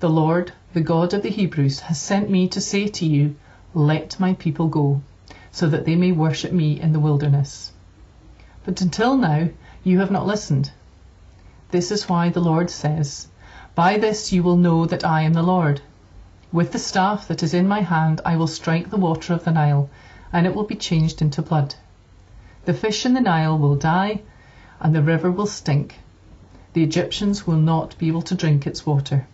The 0.00 0.10
Lord, 0.10 0.52
the 0.74 0.82
God 0.82 1.14
of 1.14 1.22
the 1.22 1.30
Hebrews, 1.30 1.80
has 1.80 1.96
sent 1.96 2.28
me 2.28 2.48
to 2.48 2.60
say 2.60 2.86
to 2.86 3.06
you, 3.06 3.34
Let 3.72 4.20
my 4.20 4.34
people 4.34 4.68
go, 4.68 5.00
so 5.50 5.66
that 5.70 5.86
they 5.86 5.96
may 5.96 6.12
worship 6.12 6.52
me 6.52 6.78
in 6.78 6.92
the 6.92 7.00
wilderness. 7.00 7.72
But 8.66 8.82
until 8.82 9.16
now 9.16 9.48
you 9.82 10.00
have 10.00 10.10
not 10.10 10.26
listened. 10.26 10.70
This 11.70 11.90
is 11.90 12.10
why 12.10 12.28
the 12.28 12.40
Lord 12.40 12.68
says, 12.68 13.28
By 13.74 13.96
this 13.96 14.34
you 14.34 14.42
will 14.42 14.58
know 14.58 14.84
that 14.84 15.02
I 15.02 15.22
am 15.22 15.32
the 15.32 15.42
Lord. 15.42 15.80
With 16.52 16.72
the 16.72 16.78
staff 16.78 17.26
that 17.28 17.42
is 17.42 17.54
in 17.54 17.66
my 17.66 17.80
hand 17.80 18.20
I 18.26 18.36
will 18.36 18.46
strike 18.46 18.90
the 18.90 18.98
water 18.98 19.32
of 19.32 19.44
the 19.44 19.52
Nile, 19.52 19.88
and 20.30 20.46
it 20.46 20.54
will 20.54 20.64
be 20.64 20.74
changed 20.74 21.22
into 21.22 21.40
blood. 21.40 21.76
The 22.66 22.74
fish 22.74 23.06
in 23.06 23.14
the 23.14 23.22
Nile 23.22 23.56
will 23.56 23.74
die, 23.74 24.20
and 24.78 24.94
the 24.94 25.00
river 25.00 25.30
will 25.30 25.46
stink. 25.46 26.00
The 26.74 26.82
Egyptians 26.82 27.46
will 27.46 27.56
not 27.56 27.96
be 27.96 28.08
able 28.08 28.20
to 28.20 28.34
drink 28.34 28.66
its 28.66 28.84
water. 28.84 29.26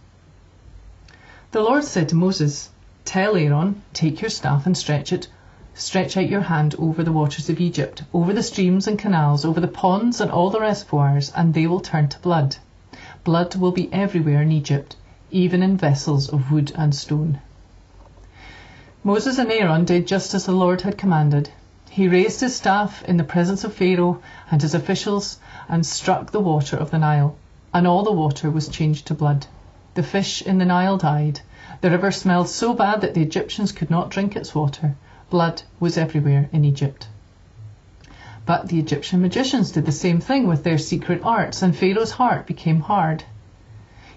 The 1.51 1.61
Lord 1.61 1.83
said 1.83 2.09
to 2.11 2.15
Moses, 2.15 2.71
Tell 3.05 3.35
Aaron, 3.35 3.83
take 3.93 4.21
your 4.21 4.31
staff 4.31 4.65
and 4.65 4.77
stretch 4.77 5.13
it 5.13 5.27
stretch 5.75 6.17
out 6.17 6.29
your 6.29 6.43
hand 6.43 6.77
over 6.79 7.03
the 7.03 7.11
waters 7.13 7.49
of 7.51 7.61
Egypt, 7.61 8.05
over 8.15 8.33
the 8.33 8.45
streams 8.45 8.87
and 8.87 8.97
canals, 8.97 9.45
over 9.45 9.61
the 9.61 9.67
ponds 9.67 10.21
and 10.21 10.31
all 10.31 10.51
the 10.51 10.61
reservoirs, 10.61 11.33
and 11.37 11.53
they 11.53 11.67
will 11.67 11.81
turn 11.81 12.09
to 12.09 12.19
blood. 12.21 12.57
Blood 13.25 13.57
will 13.57 13.73
be 13.73 13.93
everywhere 13.93 14.43
in 14.43 14.53
Egypt, 14.53 14.95
even 15.31 15.63
in 15.63 15.77
vessels 15.77 16.29
of 16.29 16.51
wood 16.51 16.73
and 16.75 16.95
stone. 16.95 17.39
Moses 19.05 19.39
and 19.39 19.51
Aaron 19.51 19.85
did 19.85 20.07
just 20.07 20.35
as 20.35 20.47
the 20.47 20.53
Lord 20.53 20.83
had 20.83 20.99
commanded. 20.99 21.51
He 21.91 22.09
raised 22.09 22.41
his 22.41 22.57
staff 22.57 23.03
in 23.05 23.17
the 23.17 23.25
presence 23.25 23.65
of 23.65 23.75
Pharaoh 23.75 24.21
and 24.51 24.61
his 24.63 24.75
officials 24.75 25.39
and 25.69 25.85
struck 25.85 26.31
the 26.31 26.41
water 26.41 26.77
of 26.77 26.91
the 26.91 26.99
Nile, 26.99 27.37
and 27.73 27.87
all 27.87 28.03
the 28.03 28.13
water 28.13 28.51
was 28.51 28.69
changed 28.69 29.07
to 29.07 29.15
blood. 29.15 29.47
The 29.95 30.03
fish 30.03 30.43
in 30.43 30.59
the 30.59 30.65
Nile 30.65 30.97
died. 30.97 31.41
The 31.81 31.91
river 31.91 32.11
smelled 32.11 32.49
so 32.49 32.73
bad 32.73 33.01
that 33.01 33.15
the 33.15 33.23
Egyptians 33.23 33.73
could 33.73 33.91
not 33.91 34.11
drink 34.11 34.37
its 34.37 34.55
water. 34.55 34.97
Blood 35.31 35.63
was 35.81 35.99
everywhere 35.99 36.49
in 36.53 36.65
Egypt. 36.65 37.09
But 38.47 38.69
the 38.69 38.79
Egyptian 38.79 39.21
magicians 39.21 39.73
did 39.73 39.87
the 39.87 39.93
same 39.93 40.21
thing 40.21 40.47
with 40.47 40.65
their 40.65 40.79
secret 40.79 41.21
arts, 41.25 41.63
and 41.63 41.77
Pharaoh's 41.77 42.13
heart 42.13 42.47
became 42.47 42.81
hard. 42.81 43.25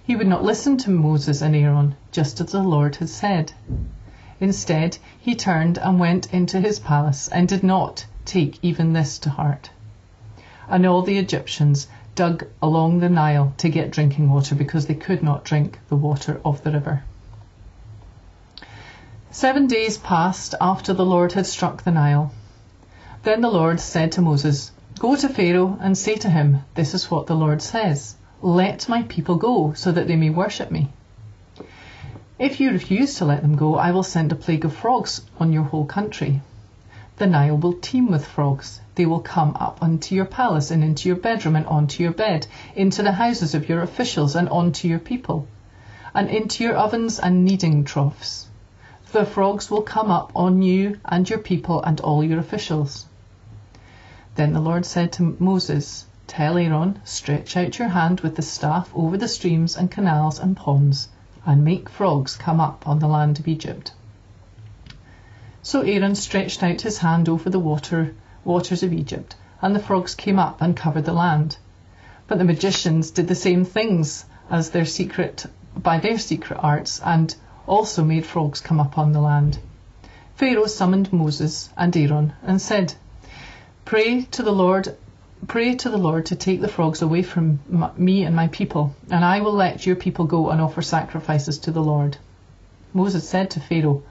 He 0.04 0.16
would 0.16 0.28
not 0.28 0.44
listen 0.44 0.78
to 0.78 0.90
Moses 0.90 1.44
and 1.44 1.56
Aaron, 1.56 1.94
just 2.12 2.42
as 2.42 2.52
the 2.52 2.64
Lord 2.64 2.96
had 2.96 3.08
said. 3.10 3.54
Instead, 4.40 4.98
he 5.20 5.36
turned 5.36 5.78
and 5.78 6.00
went 6.00 6.34
into 6.34 6.60
his 6.60 6.80
palace 6.80 7.28
and 7.28 7.48
did 7.48 7.64
not 7.64 8.08
take 8.26 8.58
even 8.64 8.94
this 8.94 9.20
to 9.20 9.30
heart. 9.30 9.70
And 10.68 10.88
all 10.88 11.04
the 11.04 11.20
Egyptians 11.20 11.88
dug 12.16 12.48
along 12.64 13.00
the 13.00 13.10
Nile 13.10 13.54
to 13.58 13.70
get 13.70 13.92
drinking 13.92 14.32
water 14.32 14.56
because 14.56 14.88
they 14.88 14.96
could 14.96 15.22
not 15.22 15.44
drink 15.44 15.80
the 15.88 15.96
water 15.96 16.42
of 16.44 16.64
the 16.64 16.72
river. 16.72 17.04
Seven 19.30 19.68
days 19.68 20.00
passed 20.00 20.56
after 20.60 20.94
the 20.94 21.06
Lord 21.06 21.34
had 21.34 21.46
struck 21.46 21.84
the 21.84 21.92
Nile. 21.92 22.32
Then 23.22 23.42
the 23.42 23.52
Lord 23.52 23.80
said 23.80 24.12
to 24.14 24.22
Moses, 24.22 24.72
Go 24.98 25.16
to 25.16 25.30
Pharaoh 25.30 25.78
and 25.80 25.96
say 25.96 26.16
to 26.16 26.30
him, 26.30 26.64
This 26.74 26.96
is 26.96 27.12
what 27.12 27.28
the 27.28 27.36
Lord 27.36 27.62
says 27.62 28.16
Let 28.44 28.90
my 28.90 29.04
people 29.04 29.36
go, 29.36 29.74
so 29.74 29.92
that 29.92 30.08
they 30.08 30.16
may 30.16 30.32
worship 30.32 30.72
me. 30.72 30.90
If 32.40 32.60
you 32.60 32.72
refuse 32.72 33.16
to 33.16 33.26
let 33.26 33.44
them 33.44 33.56
go, 33.56 33.76
I 33.76 33.92
will 33.92 34.02
send 34.02 34.32
a 34.32 34.36
plague 34.36 34.66
of 34.66 34.76
frogs 34.76 35.22
on 35.40 35.54
your 35.54 35.62
whole 35.62 35.86
country. 35.86 36.42
The 37.18 37.28
Nile 37.28 37.58
will 37.58 37.74
teem 37.74 38.10
with 38.10 38.26
frogs. 38.26 38.82
They 38.96 39.06
will 39.06 39.20
come 39.20 39.56
up 39.60 39.84
onto 39.84 40.16
your 40.16 40.26
palace 40.26 40.72
and 40.72 40.84
into 40.84 41.08
your 41.08 41.18
bedroom 41.18 41.56
and 41.56 41.68
onto 41.68 42.02
your 42.02 42.14
bed, 42.14 42.48
into 42.76 43.04
the 43.04 43.12
houses 43.12 43.54
of 43.54 43.70
your 43.70 43.84
officials 43.84 44.36
and 44.36 44.50
onto 44.50 44.88
your 44.88 44.98
people, 44.98 45.46
and 46.16 46.28
into 46.28 46.64
your 46.64 46.76
ovens 46.76 47.20
and 47.20 47.46
kneading 47.46 47.84
troughs. 47.84 48.48
The 49.12 49.24
frogs 49.24 49.70
will 49.70 49.84
come 49.84 50.10
up 50.10 50.32
on 50.36 50.64
you 50.64 51.00
and 51.06 51.30
your 51.30 51.38
people 51.38 51.84
and 51.84 52.02
all 52.02 52.24
your 52.24 52.40
officials. 52.40 53.06
Then 54.34 54.54
the 54.54 54.62
Lord 54.62 54.88
said 54.88 55.14
to 55.14 55.36
Moses, 55.38 56.08
Tell 56.34 56.58
Aaron, 56.58 56.98
stretch 57.04 57.58
out 57.58 57.78
your 57.78 57.90
hand 57.90 58.22
with 58.22 58.38
the 58.38 58.42
staff 58.42 58.90
over 58.96 59.18
the 59.18 59.28
streams 59.28 59.76
and 59.76 59.92
canals 59.92 60.40
and 60.40 60.56
ponds, 60.56 61.10
and 61.46 61.66
make 61.66 61.90
frogs 61.90 62.38
come 62.38 62.62
up 62.62 62.88
on 62.88 63.00
the 63.00 63.08
land 63.10 63.38
of 63.38 63.50
Egypt. 63.50 63.92
So 65.62 65.82
Aaron 65.82 66.16
stretched 66.16 66.64
out 66.64 66.80
his 66.80 67.00
hand 67.00 67.28
over 67.28 67.50
the 67.50 67.60
water, 67.60 68.16
waters 68.46 68.82
of 68.82 68.94
Egypt, 68.94 69.36
and 69.62 69.76
the 69.76 69.82
frogs 69.82 70.16
came 70.16 70.40
up 70.40 70.62
and 70.62 70.74
covered 70.74 71.04
the 71.04 71.12
land. 71.12 71.58
But 72.28 72.38
the 72.38 72.46
magicians 72.46 73.12
did 73.12 73.28
the 73.28 73.36
same 73.36 73.66
things 73.66 74.24
as 74.50 74.70
their 74.70 74.86
secret 74.86 75.48
by 75.76 76.00
their 76.00 76.18
secret 76.18 76.62
arts 76.64 77.02
and 77.04 77.36
also 77.68 78.06
made 78.06 78.26
frogs 78.26 78.62
come 78.62 78.80
up 78.80 78.98
on 78.98 79.12
the 79.12 79.20
land. 79.20 79.60
Pharaoh 80.36 80.68
summoned 80.68 81.12
Moses 81.12 81.70
and 81.76 81.98
Aaron 81.98 82.32
and 82.42 82.62
said, 82.62 82.94
Pray 83.84 84.22
to 84.32 84.44
the 84.44 84.54
Lord, 84.54 84.96
pray 85.48 85.76
to 85.76 85.90
the 85.90 85.98
Lord 85.98 86.28
to 86.28 86.36
take 86.36 86.62
the 86.62 86.68
frogs 86.68 87.02
away 87.02 87.24
from 87.24 87.60
me 87.98 88.24
and 88.24 88.36
my 88.36 88.48
people, 88.48 88.96
and 89.10 89.26
I 89.26 89.42
will 89.42 89.54
let 89.54 89.86
your 89.86 89.96
people 89.96 90.26
go 90.26 90.50
and 90.50 90.62
offer 90.62 90.82
sacrifices 90.82 91.58
to 91.60 91.72
the 91.72 91.84
Lord. 91.84 92.18
Moses 92.94 93.28
said 93.28 93.52
to 93.52 93.60
Pharaoh, 93.60 94.04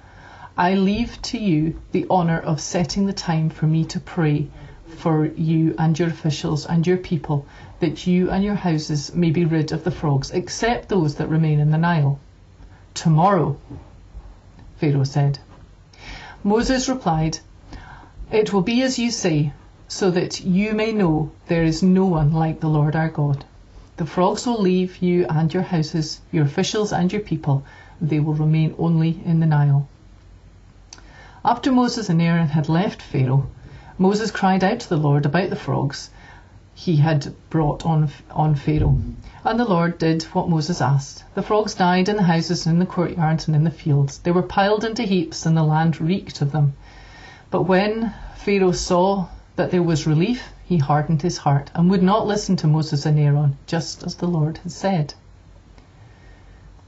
I 0.56 0.74
leave 0.74 1.22
to 1.22 1.38
you 1.38 1.80
the 1.92 2.06
honor 2.10 2.38
of 2.38 2.60
setting 2.60 3.06
the 3.06 3.12
time 3.12 3.50
for 3.50 3.66
me 3.66 3.84
to 3.86 4.00
pray 4.00 4.48
for 4.86 5.24
you 5.24 5.74
and 5.78 5.98
your 5.98 6.08
officials 6.08 6.66
and 6.66 6.86
your 6.86 6.96
people, 6.96 7.46
that 7.78 8.06
you 8.06 8.30
and 8.30 8.42
your 8.42 8.56
houses 8.56 9.14
may 9.14 9.30
be 9.30 9.44
rid 9.44 9.72
of 9.72 9.84
the 9.84 9.90
frogs, 9.90 10.30
except 10.32 10.88
those 10.88 11.14
that 11.14 11.28
remain 11.28 11.60
in 11.60 11.70
the 11.70 11.78
Nile. 11.78 12.18
Tomorrow, 12.94 13.56
Pharaoh 14.78 15.04
said. 15.04 15.38
Moses 16.42 16.88
replied, 16.88 17.38
It 18.32 18.52
will 18.52 18.62
be 18.62 18.82
as 18.82 18.98
you 18.98 19.10
say, 19.10 19.52
so 19.92 20.08
that 20.08 20.40
you 20.44 20.72
may 20.72 20.92
know 20.92 21.28
there 21.48 21.64
is 21.64 21.82
no 21.82 22.04
one 22.04 22.32
like 22.32 22.60
the 22.60 22.68
Lord 22.68 22.94
our 22.94 23.08
God. 23.08 23.44
The 23.96 24.06
frogs 24.06 24.46
will 24.46 24.62
leave 24.62 25.02
you 25.02 25.26
and 25.28 25.52
your 25.52 25.64
houses, 25.64 26.20
your 26.30 26.44
officials 26.44 26.92
and 26.92 27.12
your 27.12 27.22
people. 27.22 27.64
They 28.00 28.20
will 28.20 28.34
remain 28.34 28.72
only 28.78 29.20
in 29.24 29.40
the 29.40 29.46
Nile. 29.46 29.88
After 31.44 31.72
Moses 31.72 32.08
and 32.08 32.22
Aaron 32.22 32.46
had 32.46 32.68
left 32.68 33.02
Pharaoh, 33.02 33.48
Moses 33.98 34.30
cried 34.30 34.62
out 34.62 34.78
to 34.78 34.88
the 34.88 34.96
Lord 34.96 35.26
about 35.26 35.50
the 35.50 35.56
frogs 35.56 36.10
he 36.72 36.96
had 36.96 37.34
brought 37.50 37.84
on, 37.84 38.10
on 38.30 38.54
Pharaoh. 38.54 38.96
And 39.44 39.58
the 39.58 39.64
Lord 39.64 39.98
did 39.98 40.22
what 40.22 40.48
Moses 40.48 40.80
asked. 40.80 41.24
The 41.34 41.42
frogs 41.42 41.74
died 41.74 42.08
in 42.08 42.14
the 42.14 42.22
houses 42.22 42.64
and 42.64 42.74
in 42.74 42.78
the 42.78 42.86
courtyards 42.86 43.48
and 43.48 43.56
in 43.56 43.64
the 43.64 43.72
fields. 43.72 44.18
They 44.18 44.30
were 44.30 44.42
piled 44.42 44.84
into 44.84 45.02
heaps, 45.02 45.46
and 45.46 45.56
the 45.56 45.64
land 45.64 46.00
reeked 46.00 46.40
of 46.42 46.52
them. 46.52 46.74
But 47.50 47.62
when 47.62 48.14
Pharaoh 48.36 48.70
saw 48.70 49.26
that 49.60 49.70
there 49.70 49.82
was 49.82 50.06
relief, 50.06 50.54
he 50.64 50.78
hardened 50.78 51.20
his 51.20 51.36
heart 51.36 51.70
and 51.74 51.90
would 51.90 52.02
not 52.02 52.26
listen 52.26 52.56
to 52.56 52.66
Moses 52.66 53.04
and 53.04 53.18
Aaron, 53.18 53.58
just 53.66 54.02
as 54.02 54.14
the 54.14 54.26
Lord 54.26 54.56
had 54.56 54.72
said. 54.72 55.12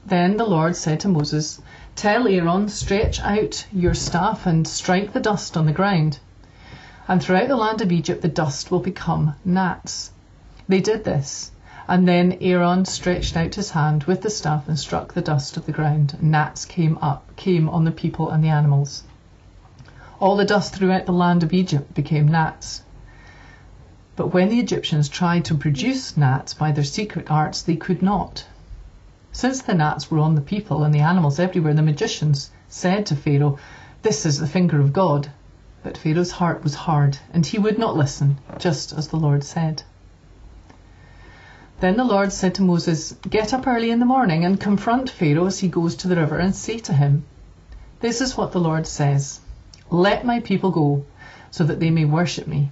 Then 0.03 0.37
the 0.37 0.47
Lord 0.47 0.75
said 0.75 0.99
to 1.01 1.07
Moses, 1.07 1.61
Tell 1.95 2.27
Aaron, 2.27 2.69
stretch 2.69 3.21
out 3.21 3.67
your 3.71 3.93
staff 3.93 4.47
and 4.47 4.67
strike 4.67 5.13
the 5.13 5.19
dust 5.19 5.55
on 5.55 5.67
the 5.67 5.71
ground. 5.71 6.17
And 7.07 7.21
throughout 7.21 7.47
the 7.47 7.57
land 7.57 7.81
of 7.81 7.91
Egypt 7.91 8.23
the 8.23 8.27
dust 8.27 8.71
will 8.71 8.79
become 8.79 9.35
gnats. 9.45 10.09
They 10.67 10.81
did 10.81 11.03
this. 11.03 11.51
And 11.87 12.07
then 12.07 12.39
Aaron 12.41 12.85
stretched 12.85 13.37
out 13.37 13.53
his 13.53 13.69
hand 13.69 14.05
with 14.05 14.23
the 14.23 14.31
staff 14.31 14.67
and 14.67 14.79
struck 14.79 15.13
the 15.13 15.21
dust 15.21 15.57
of 15.57 15.67
the 15.67 15.73
ground. 15.73 16.17
Gnats 16.23 16.65
came 16.65 16.97
up, 17.03 17.35
came 17.35 17.69
on 17.69 17.83
the 17.83 17.91
people 17.91 18.31
and 18.31 18.43
the 18.43 18.49
animals. 18.49 19.03
All 20.23 20.37
the 20.37 20.45
dust 20.45 20.73
throughout 20.73 21.05
the 21.05 21.11
land 21.11 21.43
of 21.43 21.51
Egypt 21.51 21.93
became 21.93 22.29
gnats. 22.29 22.83
But 24.15 24.33
when 24.33 24.47
the 24.47 24.61
Egyptians 24.61 25.09
tried 25.09 25.43
to 25.43 25.55
produce 25.55 26.15
gnats 26.15 26.53
by 26.53 26.71
their 26.71 26.85
secret 26.85 27.29
arts, 27.29 27.61
they 27.61 27.75
could 27.75 28.01
not. 28.01 28.45
Since 29.33 29.63
the 29.63 29.73
gnats 29.73 30.09
were 30.09 30.19
on 30.19 30.35
the 30.35 30.39
people 30.39 30.85
and 30.85 30.95
the 30.95 31.01
animals 31.01 31.39
everywhere, 31.39 31.73
the 31.73 31.81
magicians 31.81 32.51
said 32.69 33.05
to 33.07 33.17
Pharaoh, 33.17 33.59
This 34.01 34.25
is 34.25 34.39
the 34.39 34.47
finger 34.47 34.79
of 34.79 34.93
God. 34.93 35.27
But 35.83 35.97
Pharaoh's 35.97 36.31
heart 36.31 36.63
was 36.63 36.73
hard, 36.73 37.17
and 37.33 37.45
he 37.45 37.59
would 37.59 37.77
not 37.77 37.97
listen, 37.97 38.37
just 38.57 38.93
as 38.93 39.09
the 39.09 39.17
Lord 39.17 39.43
said. 39.43 39.83
Then 41.81 41.97
the 41.97 42.05
Lord 42.05 42.31
said 42.31 42.55
to 42.55 42.61
Moses, 42.61 43.13
Get 43.29 43.53
up 43.53 43.67
early 43.67 43.91
in 43.91 43.99
the 43.99 44.05
morning 44.05 44.45
and 44.45 44.57
confront 44.57 45.09
Pharaoh 45.09 45.47
as 45.47 45.59
he 45.59 45.67
goes 45.67 45.97
to 45.97 46.07
the 46.07 46.15
river, 46.15 46.37
and 46.37 46.55
say 46.55 46.79
to 46.79 46.93
him, 46.93 47.25
This 47.99 48.21
is 48.21 48.37
what 48.37 48.53
the 48.53 48.61
Lord 48.61 48.87
says 48.87 49.41
Let 49.89 50.25
my 50.25 50.39
people 50.39 50.71
go, 50.71 51.05
so 51.51 51.63
that 51.63 51.79
they 51.79 51.89
may 51.89 52.05
worship 52.05 52.47
me. 52.47 52.71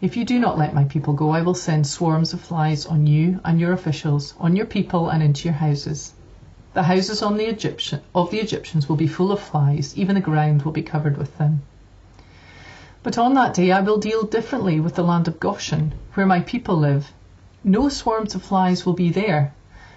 If 0.00 0.16
you 0.16 0.24
do 0.24 0.40
not 0.40 0.58
let 0.58 0.74
my 0.74 0.84
people 0.84 1.14
go, 1.14 1.30
I 1.30 1.42
will 1.42 1.54
send 1.54 1.86
swarms 1.86 2.32
of 2.32 2.40
flies 2.40 2.86
on 2.86 3.06
you 3.06 3.38
and 3.44 3.60
your 3.60 3.72
officials, 3.72 4.34
on 4.40 4.56
your 4.56 4.66
people 4.66 5.08
and 5.08 5.22
into 5.22 5.44
your 5.44 5.54
houses. 5.54 6.12
The 6.74 6.82
houses 6.82 7.20
the 7.20 7.48
Egyptian, 7.48 8.00
of 8.14 8.30
the 8.30 8.40
Egyptians 8.40 8.88
will 8.88 8.96
be 8.96 9.06
full 9.06 9.30
of 9.30 9.38
flies, 9.38 9.96
even 9.96 10.14
the 10.14 10.20
ground 10.20 10.62
will 10.62 10.72
be 10.72 10.82
covered 10.82 11.18
with 11.18 11.38
them. 11.38 11.62
But 13.02 13.18
on 13.18 13.34
that 13.34 13.54
day 13.54 13.70
I 13.70 13.80
will 13.80 13.98
deal 13.98 14.24
differently 14.24 14.80
with 14.80 14.94
the 14.94 15.04
land 15.04 15.28
of 15.28 15.38
Goshen, 15.38 15.92
where 16.14 16.26
my 16.26 16.40
people 16.40 16.76
live. 16.76 17.12
No 17.62 17.88
swarms 17.88 18.34
of 18.34 18.42
flies 18.42 18.86
will 18.86 18.94
be 18.94 19.10
there, 19.10 19.52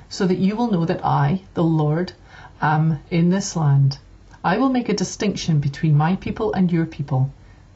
so 0.10 0.28
that 0.28 0.38
you 0.38 0.56
will 0.56 0.70
know 0.70 0.86
that 0.86 1.04
I, 1.06 1.42
the 1.54 1.64
Lord, 1.64 2.14
am 2.62 3.00
in 3.10 3.30
this 3.30 3.56
land. 3.56 3.98
I 4.46 4.60
will 4.60 4.70
make 4.70 4.90
a 4.90 4.94
distinction 4.94 5.60
between 5.60 5.98
my 5.98 6.18
people 6.18 6.54
and 6.54 6.72
your 6.72 6.86
people. 6.86 7.32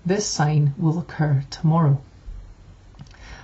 This 0.05 0.27
sign 0.27 0.75
will 0.77 0.99
occur 0.99 1.43
tomorrow. 1.49 1.99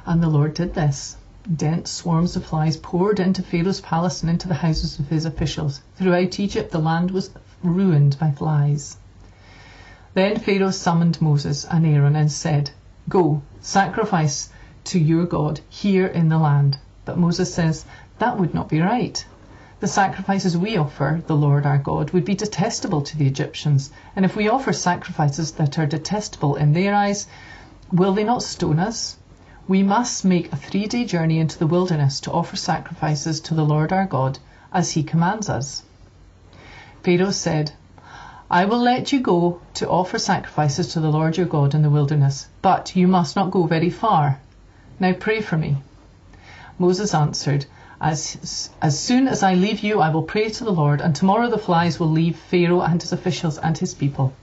And 0.06 0.22
the 0.22 0.30
Lord 0.30 0.54
did 0.54 0.76
this. 0.76 1.18
Dense 1.52 1.90
swarms 1.90 2.36
of 2.36 2.46
flies 2.46 2.78
poured 2.78 3.20
into 3.20 3.42
Pharaoh's 3.42 3.82
palace 3.82 4.22
and 4.22 4.30
into 4.30 4.48
the 4.48 4.62
houses 4.62 5.00
of 5.00 5.08
his 5.08 5.26
officials. 5.26 5.82
Throughout 5.96 6.40
Egypt, 6.40 6.72
the 6.72 6.78
land 6.78 7.10
was 7.10 7.32
ruined 7.64 8.16
by 8.20 8.30
flies. 8.30 8.98
Then 10.14 10.38
Pharaoh 10.38 10.70
summoned 10.70 11.20
Moses 11.20 11.66
and 11.66 11.84
Aaron 11.84 12.16
and 12.16 12.32
said, 12.32 12.70
Go, 13.10 13.42
sacrifice 13.60 14.50
to 14.84 15.00
your 15.00 15.26
God 15.26 15.62
here 15.68 16.06
in 16.06 16.30
the 16.30 16.38
land. 16.38 16.78
But 17.06 17.18
Moses 17.18 17.52
says, 17.52 17.86
That 18.20 18.38
would 18.38 18.54
not 18.54 18.70
be 18.70 18.82
right. 18.82 19.26
The 19.82 19.88
sacrifices 19.88 20.58
we 20.58 20.78
offer 20.78 21.22
the 21.28 21.36
Lord 21.36 21.66
our 21.66 21.78
God 21.78 22.12
would 22.12 22.24
be 22.24 22.34
detestable 22.34 23.02
to 23.02 23.18
the 23.18 23.28
Egyptians, 23.28 23.92
and 24.16 24.24
if 24.24 24.34
we 24.34 24.48
offer 24.48 24.72
sacrifices 24.72 25.52
that 25.52 25.78
are 25.78 25.86
detestable 25.86 26.56
in 26.56 26.72
their 26.72 26.96
eyes, 26.96 27.28
will 27.92 28.14
they 28.14 28.24
not 28.24 28.42
stone 28.42 28.80
us? 28.80 29.18
We 29.68 29.84
must 29.84 30.24
make 30.24 30.54
a 30.54 30.56
three 30.56 30.88
day 30.88 31.04
journey 31.04 31.40
into 31.40 31.60
the 31.60 31.68
wilderness 31.68 32.22
to 32.22 32.32
offer 32.32 32.56
sacrifices 32.56 33.42
to 33.42 33.54
the 33.54 33.66
Lord 33.66 33.92
our 33.92 34.06
God, 34.06 34.40
as 34.72 34.92
he 34.92 35.04
commands 35.04 35.50
us. 35.50 35.84
Pharaoh 37.04 37.32
said, 37.32 37.74
I 38.50 38.64
will 38.64 38.80
let 38.80 39.12
you 39.12 39.20
go 39.20 39.60
to 39.74 39.90
offer 39.90 40.18
sacrifices 40.18 40.94
to 40.94 41.02
the 41.02 41.12
Lord 41.12 41.36
your 41.36 41.48
God 41.48 41.76
in 41.76 41.82
the 41.82 41.90
wilderness, 41.90 42.48
but 42.62 42.96
you 42.96 43.10
must 43.10 43.36
not 43.36 43.52
go 43.52 43.66
very 43.66 43.90
far. 43.90 44.40
Now 45.02 45.12
pray 45.12 45.42
for 45.42 45.58
me. 45.58 45.84
Moses 46.80 47.14
answered, 47.14 47.66
as, 48.02 48.70
as 48.82 49.00
soon 49.00 49.26
as 49.30 49.42
I 49.42 49.54
leave 49.54 49.80
you, 49.80 50.02
I 50.02 50.10
will 50.10 50.24
pray 50.24 50.50
to 50.50 50.64
the 50.66 50.74
Lord, 50.74 51.00
and 51.00 51.16
tomorrow 51.16 51.50
the 51.50 51.58
flies 51.58 51.98
will 51.98 52.10
leave 52.10 52.36
Pharaoh 52.36 52.82
and 52.82 53.02
his 53.02 53.14
officials 53.14 53.58
and 53.58 53.78
his 53.78 53.94
people. 53.94 54.34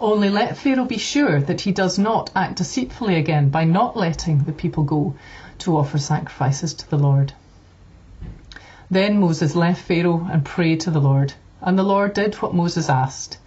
Only 0.00 0.30
let 0.30 0.56
Pharaoh 0.56 0.84
be 0.84 0.98
sure 0.98 1.40
that 1.40 1.62
he 1.62 1.72
does 1.72 1.98
not 1.98 2.30
act 2.36 2.56
deceitfully 2.56 3.16
again 3.16 3.48
by 3.48 3.64
not 3.64 3.96
letting 3.96 4.44
the 4.44 4.52
people 4.52 4.84
go 4.84 5.14
to 5.58 5.76
offer 5.76 5.98
sacrifices 5.98 6.72
to 6.74 6.88
the 6.88 6.96
Lord. 6.96 7.32
Then 8.88 9.18
Moses 9.18 9.56
left 9.56 9.82
Pharaoh 9.82 10.28
and 10.30 10.44
prayed 10.44 10.80
to 10.82 10.92
the 10.92 11.00
Lord, 11.00 11.34
and 11.60 11.76
the 11.76 11.82
Lord 11.82 12.14
did 12.14 12.36
what 12.36 12.54
Moses 12.54 12.88
asked. 12.88 13.38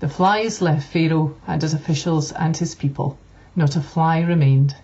The 0.00 0.08
flies 0.08 0.60
left 0.60 0.86
Pharaoh 0.86 1.34
and 1.46 1.62
his 1.62 1.72
officials 1.72 2.30
and 2.30 2.54
his 2.54 2.74
people. 2.74 3.16
Not 3.56 3.74
a 3.74 3.80
fly 3.80 4.20
remained. 4.20 4.76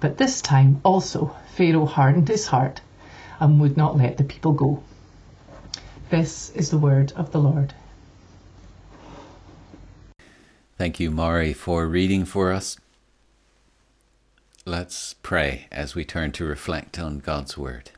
But 0.00 0.18
this 0.18 0.42
time 0.42 0.80
also 0.82 1.36
Pharaoh 1.54 1.86
hardened 1.86 2.28
his 2.28 2.48
heart 2.48 2.80
and 3.42 3.60
would 3.60 3.76
not 3.76 3.96
let 3.96 4.16
the 4.18 4.24
people 4.24 4.52
go. 4.52 4.80
This 6.10 6.50
is 6.50 6.70
the 6.70 6.78
word 6.78 7.12
of 7.16 7.32
the 7.32 7.40
Lord. 7.40 7.74
Thank 10.78 11.00
you, 11.00 11.10
Maury, 11.10 11.52
for 11.52 11.88
reading 11.88 12.24
for 12.24 12.52
us. 12.52 12.76
Let's 14.64 15.14
pray 15.22 15.66
as 15.72 15.96
we 15.96 16.04
turn 16.04 16.30
to 16.32 16.44
reflect 16.44 17.00
on 17.00 17.18
God's 17.18 17.58
Word. 17.58 17.90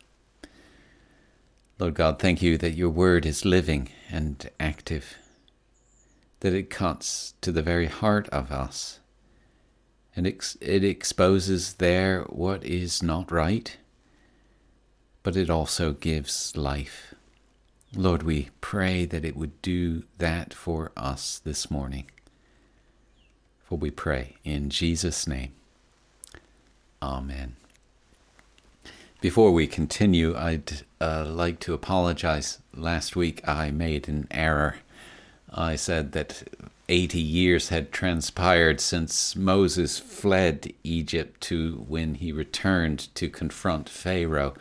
Lord 1.78 1.92
God, 1.92 2.18
thank 2.18 2.40
you 2.40 2.56
that 2.56 2.70
your 2.70 2.88
Word 2.88 3.26
is 3.26 3.44
living 3.44 3.90
and 4.10 4.50
active, 4.58 5.16
that 6.40 6.54
it 6.54 6.70
cuts 6.70 7.34
to 7.42 7.52
the 7.52 7.62
very 7.62 7.86
heart 7.86 8.30
of 8.30 8.50
us, 8.50 8.98
and 10.16 10.26
it 10.26 10.84
exposes 10.84 11.74
there 11.74 12.22
what 12.30 12.64
is 12.64 13.02
not 13.02 13.30
right, 13.30 13.76
but 15.24 15.36
it 15.36 15.50
also 15.50 15.92
gives 15.92 16.56
life. 16.56 17.14
Lord, 17.96 18.22
we 18.22 18.50
pray 18.60 19.04
that 19.06 19.24
it 19.24 19.36
would 19.36 19.60
do 19.62 20.04
that 20.18 20.54
for 20.54 20.92
us 20.96 21.40
this 21.42 21.70
morning. 21.70 22.04
For 23.64 23.78
we 23.78 23.90
pray 23.90 24.36
in 24.44 24.70
Jesus' 24.70 25.26
name. 25.26 25.52
Amen. 27.02 27.56
Before 29.20 29.52
we 29.52 29.66
continue, 29.66 30.36
I'd 30.36 30.82
uh, 31.00 31.24
like 31.26 31.58
to 31.60 31.72
apologize. 31.72 32.58
Last 32.74 33.16
week 33.16 33.40
I 33.48 33.70
made 33.70 34.06
an 34.08 34.26
error. 34.30 34.76
I 35.52 35.76
said 35.76 36.12
that 36.12 36.42
80 36.90 37.18
years 37.18 37.70
had 37.70 37.92
transpired 37.92 38.80
since 38.80 39.34
Moses 39.34 39.98
fled 39.98 40.74
Egypt 40.82 41.40
to 41.42 41.84
when 41.88 42.16
he 42.16 42.32
returned 42.32 43.14
to 43.14 43.30
confront 43.30 43.88
Pharaoh. 43.88 44.54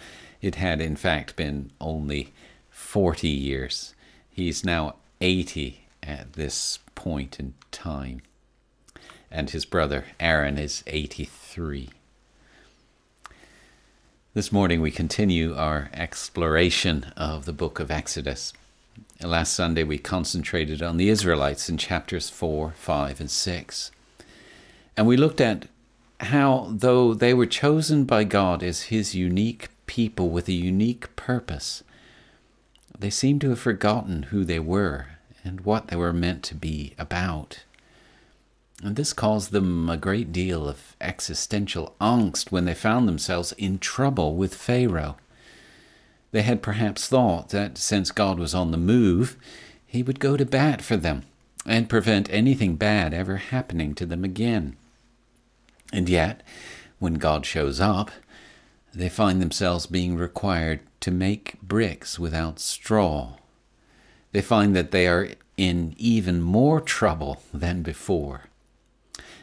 It 0.44 0.56
had, 0.56 0.82
in 0.82 0.98
fact, 0.98 1.38
been 1.38 1.72
only 1.80 2.34
40 2.70 3.30
years. 3.30 3.96
He's 4.30 4.66
now 4.66 4.96
80 5.22 5.86
at 6.04 6.34
this 6.34 6.80
point 6.96 7.40
in 7.40 7.54
time. 7.72 8.22
And 9.32 9.50
his 9.50 9.64
brother 9.64 10.04
Aaron 10.20 10.58
is 10.58 10.84
83. 10.86 11.92
This 14.34 14.52
morning 14.52 14.82
we 14.82 14.92
continue 14.92 15.56
our 15.56 15.90
exploration 15.94 17.14
of 17.16 17.46
the 17.46 17.54
book 17.54 17.80
of 17.80 17.90
Exodus. 17.90 18.52
Last 19.22 19.54
Sunday 19.54 19.86
we 19.86 19.98
concentrated 19.98 20.82
on 20.82 20.98
the 20.98 21.08
Israelites 21.08 21.70
in 21.70 21.78
chapters 21.78 22.30
4, 22.30 22.72
5, 22.72 23.20
and 23.22 23.32
6. 23.32 23.92
And 24.98 25.08
we 25.08 25.16
looked 25.16 25.40
at 25.40 25.70
how, 26.20 26.68
though 26.70 27.14
they 27.14 27.34
were 27.34 27.46
chosen 27.46 28.04
by 28.04 28.26
God 28.26 28.62
as 28.62 28.84
His 28.84 29.16
unique 29.16 29.70
people 29.94 30.32
with 30.32 30.48
a 30.48 30.54
unique 30.54 31.16
purpose, 31.16 31.84
they 32.98 33.12
seem 33.12 33.38
to 33.38 33.50
have 33.52 33.60
forgotten 33.60 34.24
who 34.24 34.44
they 34.44 34.58
were 34.58 35.06
and 35.44 35.62
what 35.62 35.90
they 35.90 35.96
were 35.96 36.12
meant 36.12 36.42
to 36.42 36.56
be 36.56 36.96
about. 36.98 37.64
And 38.82 38.96
this 38.96 39.14
caused 39.14 39.52
them 39.52 39.88
a 39.88 39.96
great 39.96 40.32
deal 40.32 40.68
of 40.68 40.96
existential 41.00 41.94
angst 42.02 42.52
when 42.52 42.66
they 42.66 42.74
found 42.74 43.08
themselves 43.08 43.52
in 43.52 43.78
trouble 43.78 44.36
with 44.36 44.56
Pharaoh. 44.56 45.16
They 46.32 46.42
had 46.42 46.64
perhaps 46.64 47.08
thought 47.08 47.50
that 47.50 47.78
since 47.78 48.10
God 48.10 48.40
was 48.40 48.56
on 48.56 48.72
the 48.72 48.78
move, 48.78 49.38
he 49.86 50.02
would 50.02 50.20
go 50.20 50.38
to 50.38 50.44
bat 50.44 50.82
for 50.82 50.98
them 50.98 51.22
and 51.68 51.88
prevent 51.88 52.34
anything 52.34 52.78
bad 52.78 53.14
ever 53.14 53.38
happening 53.38 53.94
to 53.94 54.08
them 54.08 54.24
again. 54.24 54.76
And 55.92 56.10
yet, 56.10 56.42
when 56.98 57.16
God 57.16 57.46
shows 57.46 57.80
up, 57.80 58.10
they 58.94 59.10
find 59.10 59.42
themselves 59.42 59.86
being 59.86 60.16
required 60.16 60.82
to 61.00 61.12
make 61.12 61.60
bricks 61.62 62.20
without 62.20 62.60
straw. 62.60 63.36
They 64.32 64.42
find 64.42 64.76
that 64.76 64.92
they 64.92 65.08
are 65.08 65.30
in 65.58 65.94
even 65.98 66.42
more 66.42 66.80
trouble 66.80 67.42
than 67.54 67.82
before. 67.82 68.46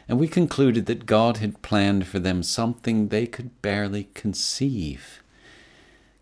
And 0.07 0.19
we 0.19 0.27
concluded 0.27 0.85
that 0.87 1.05
God 1.05 1.37
had 1.37 1.61
planned 1.61 2.07
for 2.07 2.19
them 2.19 2.43
something 2.43 3.07
they 3.07 3.27
could 3.27 3.61
barely 3.61 4.09
conceive. 4.13 5.21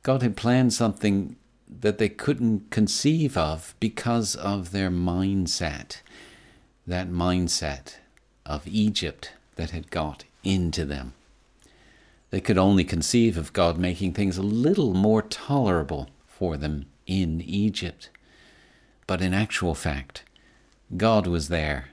God 0.04 0.22
had 0.22 0.38
planned 0.38 0.74
something 0.74 1.36
that 1.68 1.98
they 1.98 2.10
couldn't 2.10 2.72
conceive 2.72 3.38
of 3.38 3.76
because 3.80 4.36
of 4.36 4.72
their 4.72 4.90
mindset, 4.90 6.02
that 6.86 7.10
mindset 7.10 7.96
of 8.46 8.68
Egypt 8.68 9.32
that 9.56 9.72
had 9.72 9.92
got 9.92 10.24
into 10.44 10.86
them. 10.86 11.14
They 12.32 12.42
could 12.42 12.58
only 12.58 12.84
conceive 12.84 13.38
of 13.38 13.54
God 13.54 13.78
making 13.78 14.14
things 14.14 14.38
a 14.38 14.44
little 14.44 14.94
more 14.94 15.22
tolerable 15.22 16.10
for 16.28 16.58
them 16.58 16.86
in 17.08 17.42
Egypt. 17.42 18.10
But 19.08 19.22
in 19.22 19.34
actual 19.34 19.74
fact, 19.74 20.24
God 20.96 21.26
was 21.26 21.48
there 21.50 21.90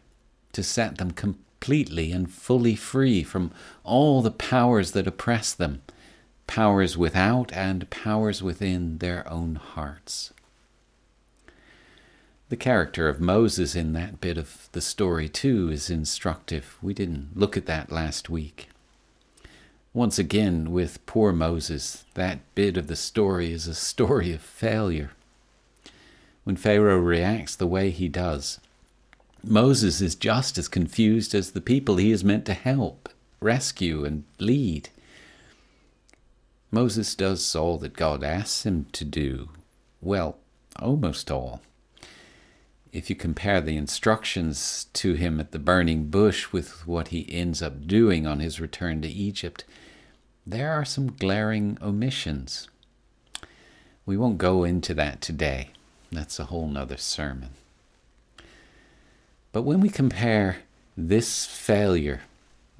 to 0.52 0.62
set 0.62 0.98
them 0.98 1.10
completely 1.10 2.12
and 2.12 2.30
fully 2.30 2.76
free 2.76 3.22
from 3.22 3.50
all 3.84 4.20
the 4.20 4.30
powers 4.30 4.92
that 4.92 5.06
oppress 5.06 5.52
them, 5.54 5.82
powers 6.46 6.96
without 6.98 7.52
and 7.52 7.88
powers 7.88 8.42
within 8.42 8.98
their 8.98 9.28
own 9.30 9.54
hearts. 9.54 10.32
The 12.48 12.56
character 12.56 13.08
of 13.08 13.20
Moses 13.20 13.74
in 13.74 13.92
that 13.94 14.20
bit 14.20 14.38
of 14.38 14.68
the 14.72 14.80
story, 14.80 15.28
too, 15.28 15.68
is 15.70 15.90
instructive. 15.90 16.78
We 16.80 16.94
didn't 16.94 17.30
look 17.34 17.56
at 17.56 17.66
that 17.66 17.90
last 17.90 18.30
week. 18.30 18.68
Once 19.96 20.18
again, 20.18 20.70
with 20.72 21.06
poor 21.06 21.32
Moses, 21.32 22.04
that 22.12 22.40
bit 22.54 22.76
of 22.76 22.86
the 22.86 22.94
story 22.94 23.50
is 23.50 23.66
a 23.66 23.74
story 23.74 24.30
of 24.30 24.42
failure. 24.42 25.12
When 26.44 26.56
Pharaoh 26.56 26.98
reacts 26.98 27.56
the 27.56 27.66
way 27.66 27.88
he 27.88 28.06
does, 28.06 28.60
Moses 29.42 30.02
is 30.02 30.14
just 30.14 30.58
as 30.58 30.68
confused 30.68 31.34
as 31.34 31.52
the 31.52 31.62
people 31.62 31.96
he 31.96 32.12
is 32.12 32.22
meant 32.22 32.44
to 32.44 32.52
help, 32.52 33.08
rescue, 33.40 34.04
and 34.04 34.24
lead. 34.38 34.90
Moses 36.70 37.14
does 37.14 37.56
all 37.56 37.78
that 37.78 37.96
God 37.96 38.22
asks 38.22 38.66
him 38.66 38.84
to 38.92 39.02
do. 39.02 39.48
Well, 40.02 40.36
almost 40.78 41.30
all. 41.30 41.62
If 42.92 43.08
you 43.08 43.16
compare 43.16 43.62
the 43.62 43.78
instructions 43.78 44.88
to 44.92 45.14
him 45.14 45.40
at 45.40 45.52
the 45.52 45.58
burning 45.58 46.08
bush 46.08 46.52
with 46.52 46.86
what 46.86 47.08
he 47.08 47.26
ends 47.32 47.62
up 47.62 47.86
doing 47.86 48.26
on 48.26 48.40
his 48.40 48.60
return 48.60 49.00
to 49.00 49.08
Egypt, 49.08 49.64
there 50.46 50.72
are 50.72 50.84
some 50.84 51.16
glaring 51.18 51.76
omissions. 51.82 52.68
We 54.04 54.16
won't 54.16 54.38
go 54.38 54.62
into 54.62 54.94
that 54.94 55.20
today. 55.20 55.70
That's 56.12 56.38
a 56.38 56.44
whole 56.44 56.68
nother 56.68 56.96
sermon. 56.96 57.50
But 59.50 59.62
when 59.62 59.80
we 59.80 59.88
compare 59.88 60.58
this 60.96 61.44
failure 61.46 62.22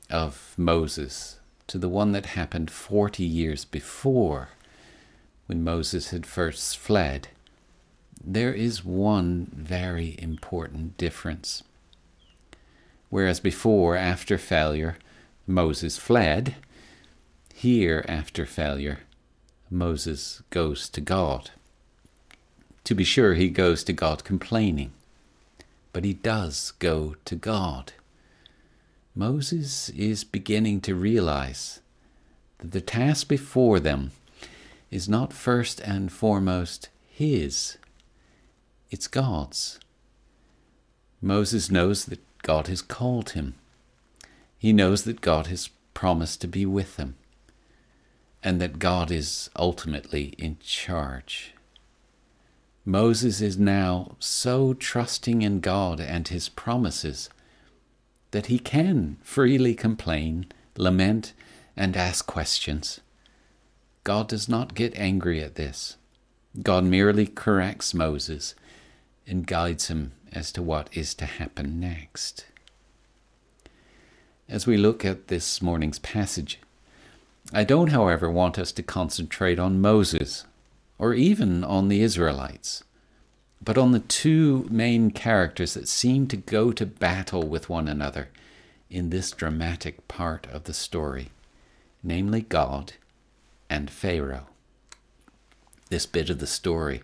of 0.09 0.55
Moses 0.57 1.41
to 1.67 1.79
the 1.79 1.89
one 1.89 2.13
that 2.13 2.27
happened 2.27 2.71
40 2.71 3.25
years 3.25 3.65
before, 3.65 4.51
when 5.47 5.65
Moses 5.65 6.11
had 6.11 6.25
first 6.25 6.79
fled, 6.79 7.29
there 8.23 8.53
is 8.53 8.85
one 8.85 9.51
very 9.53 10.17
important 10.19 10.97
difference. 10.97 11.65
Whereas 13.11 13.41
before, 13.41 13.97
after 13.97 14.39
failure, 14.39 14.99
Moses 15.47 15.99
fled, 15.99 16.55
here, 17.57 18.05
after 18.07 18.45
failure, 18.45 18.99
Moses 19.71 20.43
goes 20.51 20.91
to 20.91 21.01
God. 21.01 21.53
To 22.85 22.95
be 22.95 23.03
sure, 23.03 23.33
he 23.33 23.49
goes 23.49 23.83
to 23.85 23.95
God 23.95 24.25
complaining, 24.25 24.93
but 25.95 26.05
he 26.05 26.13
does 26.13 26.75
go 26.79 27.17
to 27.25 27.35
God. 27.35 27.95
Moses 29.15 29.89
is 29.89 30.23
beginning 30.23 30.83
to 30.83 30.95
realize 30.95 31.81
that 32.59 32.73
the 32.73 32.83
task 32.83 33.27
before 33.27 33.81
them 33.81 34.11
is 34.91 35.09
not 35.09 35.33
first 35.33 35.81
and 35.81 36.13
foremost 36.13 36.91
his, 37.09 37.79
it's 38.91 39.09
God's. 39.09 39.81
Moses 41.23 41.71
knows 41.71 42.05
that 42.05 42.21
God 42.43 42.67
has 42.67 42.83
called 42.83 43.31
him. 43.31 43.55
He 44.59 44.75
knows 44.75 45.05
that 45.05 45.23
God 45.23 45.47
has 45.47 45.71
promised 45.95 46.43
to 46.43 46.47
be 46.47 46.67
with 46.67 46.97
him 46.97 47.15
and 48.47 48.61
that 48.61 48.79
God 48.79 49.11
is 49.11 49.51
ultimately 49.57 50.27
in 50.39 50.57
charge. 50.61 51.53
Moses 52.85 53.41
is 53.41 53.59
now 53.59 54.15
so 54.21 54.73
trusting 54.73 55.43
in 55.43 55.59
God 55.59 55.99
and 55.99 56.29
his 56.29 56.49
promises 56.49 57.29
that 58.31 58.47
he 58.47 58.61
can 58.61 59.17
freely 59.21 59.75
complain, 59.75 60.47
lament, 60.77 61.33
and 61.77 61.97
ask 61.97 62.25
questions. 62.29 63.01
God 64.05 64.29
does 64.29 64.49
not 64.49 64.77
get 64.77 64.95
angry 64.95 65.43
at 65.43 65.57
this. 65.57 65.97
God 66.63 66.85
merely 66.85 67.27
corrects 67.27 67.95
Moses 67.95 68.55
and 69.27 69.45
guides 69.45 69.89
him 69.89 70.13
as 70.33 70.53
to 70.53 70.63
what 70.63 70.89
is 70.93 71.17
to 71.17 71.27
happen 71.27 71.81
next. 71.81 72.47
As 74.49 74.69
we 74.69 74.77
look 74.77 75.05
at 75.05 75.27
this 75.27 75.61
morning's 75.61 75.99
passage, 75.99 76.61
I 77.53 77.65
don't, 77.65 77.93
however, 77.93 78.31
want 78.31 78.59
us 78.59 78.73
to 78.73 78.83
concentrate 78.83 79.59
on 79.59 79.81
Moses 79.81 80.45
or 80.99 81.15
even 81.15 81.63
on 81.63 81.89
the 81.89 82.03
Israelites, 82.03 82.83
but 83.63 83.79
on 83.79 83.93
the 83.93 84.01
two 84.01 84.67
main 84.71 85.11
characters 85.11 85.75
that 85.75 85.89
seem 85.89 86.27
to 86.29 86.37
go 86.37 86.73
to 86.73 86.87
battle 86.87 87.47
with 87.47 87.69
one 87.69 87.89
another 87.89 88.29
in 88.91 89.11
this 89.11 89.31
dramatic 89.31 90.07
part 90.09 90.47
of 90.47 90.65
the 90.65 90.75
story, 90.75 91.29
namely 92.03 92.41
God 92.41 92.95
and 93.69 93.91
Pharaoh. 93.91 94.47
This 95.89 96.07
bit 96.07 96.31
of 96.31 96.39
the 96.39 96.47
story, 96.47 97.03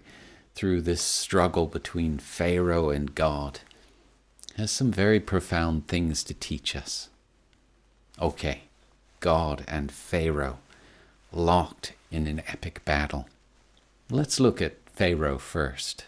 through 0.55 0.83
this 0.83 1.03
struggle 1.03 1.67
between 1.67 2.19
Pharaoh 2.19 2.91
and 2.91 3.15
God, 3.15 3.61
has 4.57 4.71
some 4.71 4.91
very 4.91 5.21
profound 5.21 5.87
things 5.87 6.25
to 6.25 6.35
teach 6.35 6.75
us. 6.77 7.09
Okay, 8.21 8.63
God 9.23 9.65
and 9.69 9.93
Pharaoh 9.93 10.59
locked 11.31 11.93
in 12.11 12.27
an 12.27 12.43
epic 12.49 12.85
battle. 12.85 13.29
Let's 14.11 14.41
look 14.41 14.61
at 14.61 14.77
Pharaoh 14.85 15.39
first. 15.39 16.07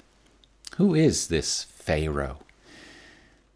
Who 0.78 0.96
is 0.96 1.28
this 1.28 1.62
Pharaoh? 1.62 2.40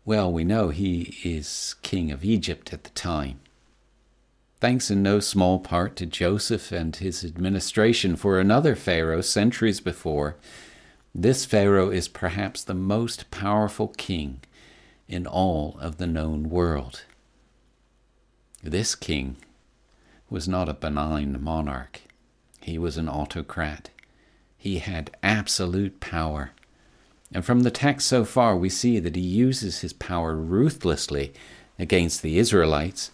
Well, 0.04 0.30
we 0.32 0.44
know 0.44 0.68
he 0.68 1.18
is 1.24 1.74
king 1.82 2.12
of 2.12 2.24
Egypt 2.24 2.72
at 2.72 2.84
the 2.84 2.90
time. 2.90 3.40
Thanks 4.60 4.92
in 4.92 5.02
no 5.02 5.18
small 5.18 5.58
part 5.58 5.96
to 5.96 6.06
Joseph 6.06 6.70
and 6.70 6.94
his 6.94 7.24
administration 7.24 8.14
for 8.14 8.38
another 8.38 8.76
Pharaoh 8.76 9.20
centuries 9.20 9.80
before, 9.80 10.36
this 11.12 11.44
Pharaoh 11.44 11.90
is 11.90 12.06
perhaps 12.06 12.62
the 12.62 12.74
most 12.74 13.28
powerful 13.32 13.88
king 13.88 14.38
in 15.08 15.26
all 15.26 15.76
of 15.80 15.96
the 15.96 16.06
known 16.06 16.48
world. 16.48 17.02
This 18.62 18.94
king 18.94 19.36
was 20.30 20.48
not 20.48 20.68
a 20.68 20.74
benign 20.74 21.42
monarch. 21.42 22.02
He 22.60 22.78
was 22.78 22.96
an 22.96 23.08
autocrat. 23.08 23.90
He 24.56 24.78
had 24.78 25.16
absolute 25.22 26.00
power. 26.00 26.50
And 27.32 27.44
from 27.44 27.60
the 27.60 27.70
text 27.70 28.06
so 28.06 28.24
far, 28.24 28.56
we 28.56 28.68
see 28.68 28.98
that 28.98 29.16
he 29.16 29.22
uses 29.22 29.80
his 29.80 29.92
power 29.92 30.34
ruthlessly 30.34 31.32
against 31.78 32.22
the 32.22 32.38
Israelites 32.38 33.10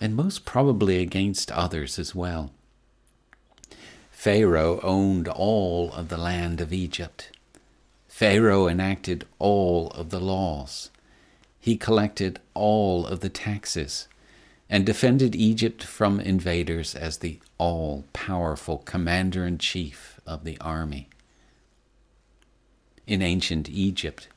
and 0.00 0.16
most 0.16 0.44
probably 0.44 0.98
against 0.98 1.52
others 1.52 1.98
as 1.98 2.14
well. 2.14 2.50
Pharaoh 4.10 4.80
owned 4.82 5.28
all 5.28 5.92
of 5.92 6.08
the 6.08 6.16
land 6.16 6.60
of 6.60 6.72
Egypt. 6.72 7.30
Pharaoh 8.08 8.68
enacted 8.68 9.26
all 9.38 9.90
of 9.90 10.10
the 10.10 10.20
laws. 10.20 10.90
He 11.58 11.76
collected 11.76 12.40
all 12.54 13.06
of 13.06 13.20
the 13.20 13.28
taxes 13.28 14.06
and 14.72 14.86
defended 14.86 15.36
Egypt 15.36 15.84
from 15.84 16.18
invaders 16.18 16.94
as 16.94 17.18
the 17.18 17.38
all 17.58 18.06
powerful 18.14 18.78
commander 18.78 19.44
in 19.44 19.58
chief 19.58 20.18
of 20.26 20.44
the 20.44 20.56
army. 20.62 21.10
In 23.06 23.20
ancient 23.20 23.68
Egypt, 23.68 24.28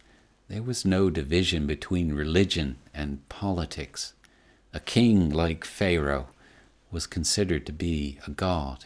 there 0.50 0.62
was 0.62 0.84
no 0.84 1.10
division 1.10 1.66
between 1.66 2.12
religion 2.12 2.76
and 2.94 3.28
politics. 3.30 4.12
A 4.74 4.82
king 4.82 5.30
like 5.30 5.64
Pharaoh 5.64 6.28
was 6.92 7.08
considered 7.08 7.66
to 7.66 7.72
be 7.72 8.20
a 8.28 8.32
god. 8.32 8.84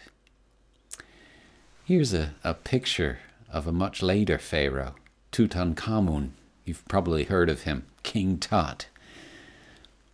Here's 1.84 2.14
a, 2.14 2.36
a 2.44 2.54
picture 2.54 3.22
of 3.52 3.66
a 3.66 3.72
much 3.72 4.04
later 4.04 4.38
Pharaoh, 4.38 4.94
Tutankhamun. 5.32 6.30
You've 6.64 6.88
probably 6.88 7.24
heard 7.24 7.50
of 7.50 7.64
him, 7.64 7.88
King 8.04 8.38
Tut. 8.38 8.86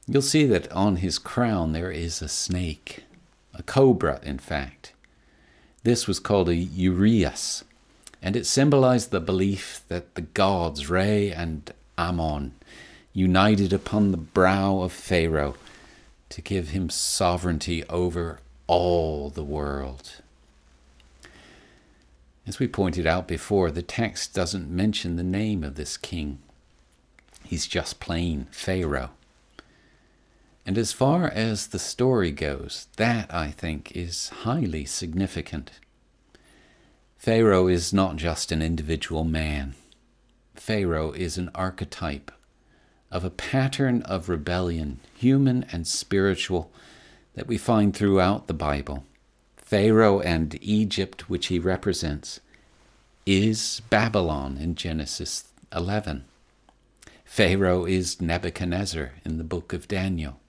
You'll 0.08 0.22
see 0.22 0.46
that 0.46 0.72
on 0.72 0.98
his 0.98 1.18
crown 1.18 1.72
there 1.72 1.91
is 1.91 2.22
a 2.22 2.28
snake, 2.28 3.04
a 3.54 3.63
cobra, 3.63 4.20
in 4.24 4.38
fact. 4.38 4.94
This 5.84 6.08
was 6.08 6.20
called 6.20 6.48
a 6.48 6.56
uraeus, 6.56 7.63
and 8.22 8.36
it 8.36 8.46
symbolized 8.46 9.10
the 9.10 9.20
belief 9.20 9.82
that 9.88 10.13
the 10.13 10.22
gods 10.22 10.89
Re 10.89 11.32
and 11.32 11.72
Ammon 11.98 12.54
united 13.13 13.74
upon 13.74 14.12
the 14.12 14.18
brow 14.18 14.82
of 14.82 14.91
Pharaoh 14.91 15.56
to 16.30 16.41
give 16.41 16.70
him 16.70 16.89
sovereignty 16.89 17.84
over 17.86 18.39
all 18.68 19.30
the 19.30 19.44
world. 19.44 20.22
As 22.46 22.60
we 22.60 22.68
pointed 22.68 23.08
out 23.08 23.28
before, 23.28 23.72
the 23.72 23.82
text 23.82 24.36
doesn't 24.36 24.70
mention 24.70 25.15
the 25.15 25.24
name 25.24 25.63
of 25.63 25.76
this 25.76 25.98
king. 25.98 26.39
He's 27.44 27.65
just 27.65 28.00
plain 28.00 28.48
Pharaoh. 28.52 29.12
And 30.65 30.78
as 30.78 30.91
far 30.91 31.28
as 31.28 31.67
the 31.67 31.80
story 31.80 32.32
goes, 32.32 32.88
that, 32.97 33.32
I 33.34 33.51
think, 33.51 33.91
is 33.95 34.30
highly 34.30 34.86
significant. 34.86 35.71
Pharaoh 37.17 37.67
is 37.67 37.93
not 37.93 38.15
just 38.15 38.51
an 38.51 38.62
individual 38.62 39.23
man. 39.23 39.75
Pharaoh 40.56 41.12
is 41.12 41.38
an 41.38 41.51
archetype 41.54 42.32
of 43.12 43.23
a 43.23 43.30
pattern 43.30 44.01
of 44.04 44.28
rebellion, 44.28 44.99
human 45.15 45.65
and 45.71 45.88
spiritual, 45.88 46.71
that 47.36 47.47
we 47.47 47.58
find 47.58 47.95
throughout 47.95 48.47
the 48.47 48.54
Bible. 48.54 49.06
Pharaoh 49.58 50.19
and 50.19 50.58
Egypt, 50.62 51.30
which 51.30 51.47
he 51.47 51.60
represents, 51.60 52.39
is 53.25 53.82
Babylon 53.89 54.58
in 54.60 54.75
Genesis 54.75 55.45
11. 55.75 56.25
Pharaoh 57.23 57.86
is 57.86 58.21
Nebuchadnezzar 58.21 59.13
in 59.23 59.38
the 59.38 59.43
book 59.43 59.73
of 59.73 59.88
Daniel, 59.88 60.39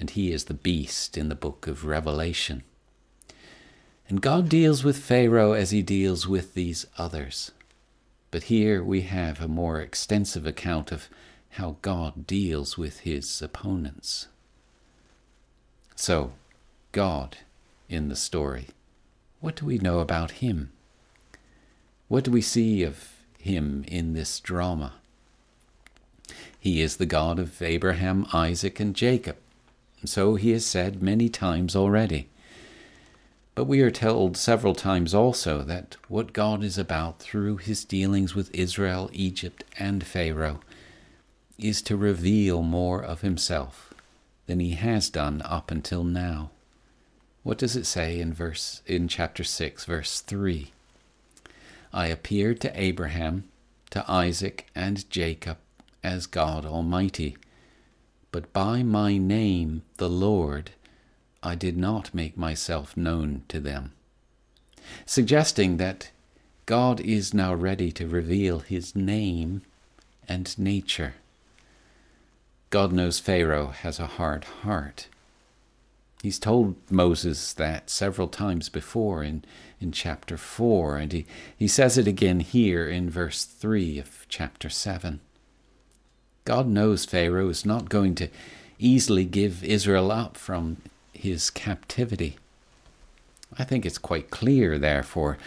and 0.00 0.10
he 0.10 0.32
is 0.32 0.44
the 0.44 0.54
beast 0.54 1.18
in 1.18 1.28
the 1.28 1.34
book 1.34 1.66
of 1.66 1.84
Revelation. 1.84 2.62
And 4.08 4.22
God 4.22 4.48
deals 4.48 4.82
with 4.82 4.96
Pharaoh 4.96 5.52
as 5.52 5.70
he 5.70 5.82
deals 5.82 6.26
with 6.26 6.54
these 6.54 6.86
others. 6.96 7.52
But 8.30 8.44
here 8.44 8.82
we 8.82 9.02
have 9.02 9.40
a 9.40 9.46
more 9.46 9.78
extensive 9.78 10.46
account 10.46 10.90
of 10.90 11.08
how 11.50 11.76
God 11.82 12.26
deals 12.26 12.78
with 12.78 13.00
his 13.00 13.42
opponents. 13.42 14.28
So, 15.94 16.32
God 16.92 17.36
in 17.88 18.08
the 18.08 18.16
story, 18.16 18.68
what 19.40 19.56
do 19.56 19.66
we 19.66 19.78
know 19.78 19.98
about 19.98 20.32
him? 20.32 20.72
What 22.08 22.24
do 22.24 22.30
we 22.30 22.40
see 22.40 22.82
of 22.84 23.12
him 23.38 23.84
in 23.86 24.14
this 24.14 24.40
drama? 24.40 24.94
He 26.58 26.80
is 26.80 26.96
the 26.96 27.06
God 27.06 27.38
of 27.38 27.60
Abraham, 27.60 28.26
Isaac, 28.32 28.80
and 28.80 28.96
Jacob. 28.96 29.36
So 30.04 30.34
he 30.34 30.50
has 30.52 30.64
said 30.64 31.02
many 31.02 31.28
times 31.28 31.76
already. 31.76 32.28
But 33.54 33.64
we 33.64 33.80
are 33.80 33.90
told 33.90 34.36
several 34.36 34.74
times 34.74 35.14
also 35.14 35.62
that 35.62 35.96
what 36.08 36.32
God 36.32 36.64
is 36.64 36.78
about 36.78 37.18
through 37.18 37.58
his 37.58 37.84
dealings 37.84 38.34
with 38.34 38.54
Israel, 38.54 39.10
Egypt, 39.12 39.64
and 39.78 40.06
Pharaoh 40.06 40.60
is 41.58 41.82
to 41.82 41.96
reveal 41.96 42.62
more 42.62 43.02
of 43.02 43.20
himself 43.20 43.92
than 44.46 44.60
he 44.60 44.70
has 44.72 45.10
done 45.10 45.42
up 45.44 45.70
until 45.70 46.04
now. 46.04 46.50
What 47.42 47.58
does 47.58 47.76
it 47.76 47.86
say 47.86 48.20
in 48.20 48.32
verse 48.32 48.82
in 48.86 49.08
chapter 49.08 49.44
6 49.44 49.84
verse 49.84 50.20
3? 50.20 50.72
I 51.92 52.06
appeared 52.06 52.60
to 52.60 52.80
Abraham, 52.80 53.44
to 53.90 54.10
Isaac, 54.10 54.68
and 54.74 55.08
Jacob 55.10 55.58
as 56.02 56.26
God 56.26 56.64
Almighty, 56.64 57.36
but 58.32 58.52
by 58.52 58.82
my 58.82 59.16
name, 59.16 59.82
the 59.96 60.08
Lord, 60.08 60.70
I 61.42 61.54
did 61.54 61.76
not 61.76 62.14
make 62.14 62.36
myself 62.36 62.96
known 62.96 63.42
to 63.48 63.60
them. 63.60 63.92
Suggesting 65.06 65.76
that 65.78 66.10
God 66.66 67.00
is 67.00 67.34
now 67.34 67.54
ready 67.54 67.90
to 67.92 68.06
reveal 68.06 68.60
his 68.60 68.94
name 68.94 69.62
and 70.28 70.56
nature. 70.58 71.14
God 72.70 72.92
knows 72.92 73.18
Pharaoh 73.18 73.68
has 73.68 73.98
a 73.98 74.06
hard 74.06 74.44
heart. 74.44 75.08
He's 76.22 76.38
told 76.38 76.76
Moses 76.90 77.52
that 77.54 77.90
several 77.90 78.28
times 78.28 78.68
before 78.68 79.24
in, 79.24 79.42
in 79.80 79.90
chapter 79.90 80.36
4, 80.36 80.98
and 80.98 81.12
he, 81.12 81.26
he 81.56 81.66
says 81.66 81.96
it 81.98 82.06
again 82.06 82.40
here 82.40 82.86
in 82.86 83.10
verse 83.10 83.44
3 83.44 83.98
of 83.98 84.26
chapter 84.28 84.68
7. 84.68 85.20
God 86.50 86.66
knows 86.66 87.04
Pharaoh 87.04 87.48
is 87.48 87.64
not 87.64 87.88
going 87.88 88.16
to 88.16 88.28
easily 88.76 89.24
give 89.24 89.62
Israel 89.62 90.10
up 90.10 90.36
from 90.36 90.78
his 91.12 91.48
captivity. 91.48 92.38
I 93.56 93.62
think 93.62 93.86
it's 93.86 93.98
quite 93.98 94.30
clear, 94.30 94.76
therefore, 94.76 95.38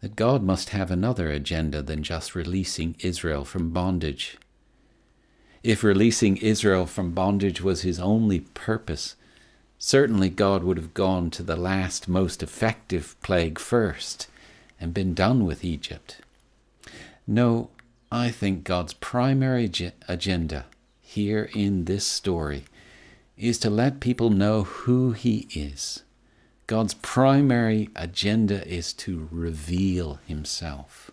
that 0.00 0.16
God 0.16 0.42
must 0.42 0.70
have 0.70 0.90
another 0.90 1.28
agenda 1.28 1.82
than 1.82 2.02
just 2.02 2.34
releasing 2.34 2.96
Israel 3.00 3.44
from 3.44 3.74
bondage. 3.74 4.38
If 5.62 5.84
releasing 5.84 6.38
Israel 6.38 6.86
from 6.86 7.12
bondage 7.12 7.60
was 7.60 7.82
his 7.82 8.00
only 8.00 8.40
purpose, 8.40 9.16
certainly 9.78 10.30
God 10.30 10.64
would 10.64 10.78
have 10.78 10.94
gone 10.94 11.28
to 11.32 11.42
the 11.42 11.56
last, 11.56 12.08
most 12.08 12.42
effective 12.42 13.16
plague 13.20 13.58
first 13.58 14.28
and 14.80 14.94
been 14.94 15.12
done 15.12 15.44
with 15.44 15.62
Egypt. 15.62 16.22
No, 17.26 17.68
I 18.16 18.30
think 18.30 18.64
God's 18.64 18.94
primary 18.94 19.70
agenda 20.08 20.64
here 21.02 21.50
in 21.52 21.84
this 21.84 22.06
story 22.06 22.64
is 23.36 23.58
to 23.58 23.68
let 23.68 24.00
people 24.00 24.30
know 24.30 24.62
who 24.62 25.12
He 25.12 25.46
is. 25.54 26.02
God's 26.66 26.94
primary 26.94 27.90
agenda 27.94 28.66
is 28.66 28.94
to 29.04 29.28
reveal 29.30 30.18
Himself. 30.26 31.10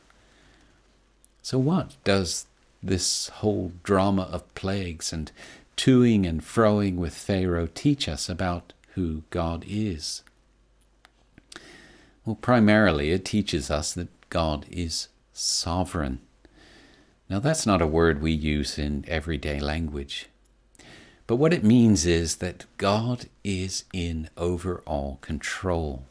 So, 1.42 1.60
what 1.60 1.98
does 2.06 2.46
this 2.82 3.28
whole 3.28 3.74
drama 3.84 4.22
of 4.32 4.56
plagues 4.56 5.12
and 5.12 5.30
toing 5.76 6.26
and 6.26 6.42
froing 6.42 6.96
with 6.96 7.14
Pharaoh 7.14 7.68
teach 7.76 8.08
us 8.08 8.30
about 8.30 8.72
who 8.96 9.24
God 9.30 9.66
is? 9.68 10.24
Well, 12.24 12.38
primarily 12.38 13.12
it 13.12 13.26
teaches 13.26 13.70
us 13.70 13.92
that 13.92 14.08
God 14.30 14.66
is 14.72 15.10
sovereign. 15.34 16.20
Now, 17.34 17.40
that's 17.40 17.66
not 17.66 17.82
a 17.82 17.88
word 17.88 18.22
we 18.22 18.32
use 18.32 18.78
in 18.78 19.06
everyday 19.08 19.60
language. 19.60 20.28
But 21.26 21.38
what 21.38 21.52
it 21.52 21.64
means 21.64 22.06
is 22.06 22.36
that 22.36 22.66
God 22.78 23.26
is 23.44 23.86
in 23.92 24.30
overall 24.38 25.18
control. 25.22 26.04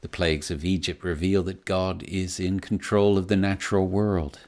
The 0.00 0.08
plagues 0.08 0.50
of 0.50 0.64
Egypt 0.64 1.04
reveal 1.04 1.44
that 1.44 1.64
God 1.64 2.02
is 2.02 2.40
in 2.40 2.58
control 2.58 3.16
of 3.16 3.28
the 3.28 3.36
natural 3.36 3.86
world. 3.86 4.40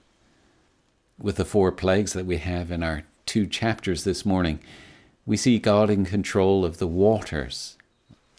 With 1.20 1.36
the 1.36 1.44
four 1.44 1.70
plagues 1.70 2.14
that 2.14 2.26
we 2.26 2.38
have 2.38 2.72
in 2.72 2.82
our 2.82 3.04
two 3.24 3.46
chapters 3.46 4.02
this 4.02 4.26
morning, 4.26 4.58
we 5.24 5.36
see 5.36 5.60
God 5.60 5.88
in 5.88 6.04
control 6.04 6.64
of 6.64 6.78
the 6.78 6.88
waters, 6.88 7.76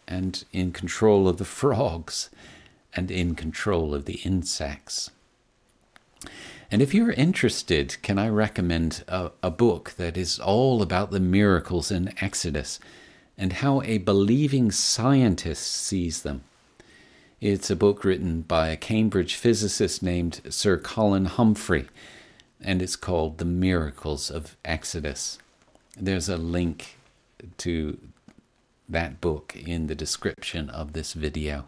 and 0.05 0.43
in 0.51 0.73
control 0.73 1.29
of 1.29 1.37
the 1.37 1.45
frogs, 1.45 2.29
and 2.93 3.09
in 3.09 3.35
control 3.35 3.95
of 3.95 4.03
the 4.03 4.19
insects. 4.25 5.11
And 6.71 6.81
if 6.81 6.93
you're 6.93 7.11
interested, 7.11 7.97
can 8.03 8.19
I 8.19 8.29
recommend 8.29 9.03
a, 9.07 9.31
a, 9.41 9.49
book 9.49 9.93
that 9.97 10.15
is 10.15 10.37
all 10.39 10.83
about 10.83 11.09
the 11.09 11.19
miracles 11.19 11.89
in 11.89 12.13
Exodus 12.21 12.79
and 13.37 13.53
how 13.53 13.81
a 13.81 13.97
believing 13.97 14.69
scientist 14.69 15.65
sees 15.65 16.21
them? 16.21 16.43
It's 17.41 17.71
a 17.71 17.75
book 17.75 18.03
written 18.03 18.41
by 18.41 18.67
a 18.67 18.77
Cambridge 18.77 19.33
physicist 19.33 20.03
named 20.03 20.41
Sir 20.49 20.77
Colin 20.77 21.25
Humphrey, 21.25 21.87
and 22.61 22.81
it's 22.81 22.95
called 22.95 23.39
The 23.39 23.45
Miracles 23.45 24.29
of 24.29 24.55
Exodus. 24.63 25.39
There's 25.97 26.29
a 26.29 26.37
link 26.37 26.97
to 27.59 27.97
that 28.87 29.21
book 29.21 29.55
in 29.55 29.87
the 29.87 29.95
description 29.95 30.69
of 30.69 30.93
this 30.93 31.13
video. 31.13 31.65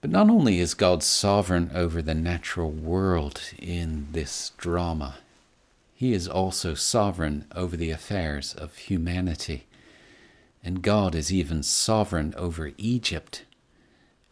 But 0.00 0.10
not 0.10 0.30
only 0.30 0.60
is 0.60 0.74
God 0.74 1.02
sovereign 1.02 1.72
over 1.74 2.00
the 2.00 2.14
natural 2.14 2.70
world 2.70 3.40
in 3.58 4.06
this 4.12 4.52
drama, 4.56 5.18
he 5.94 6.12
is 6.12 6.28
also 6.28 6.74
sovereign 6.74 7.46
over 7.54 7.76
the 7.76 7.90
affairs 7.90 8.54
of 8.54 8.76
humanity. 8.76 9.66
And 10.62 10.82
God 10.82 11.16
is 11.16 11.32
even 11.32 11.64
sovereign 11.64 12.32
over 12.36 12.70
Egypt 12.78 13.44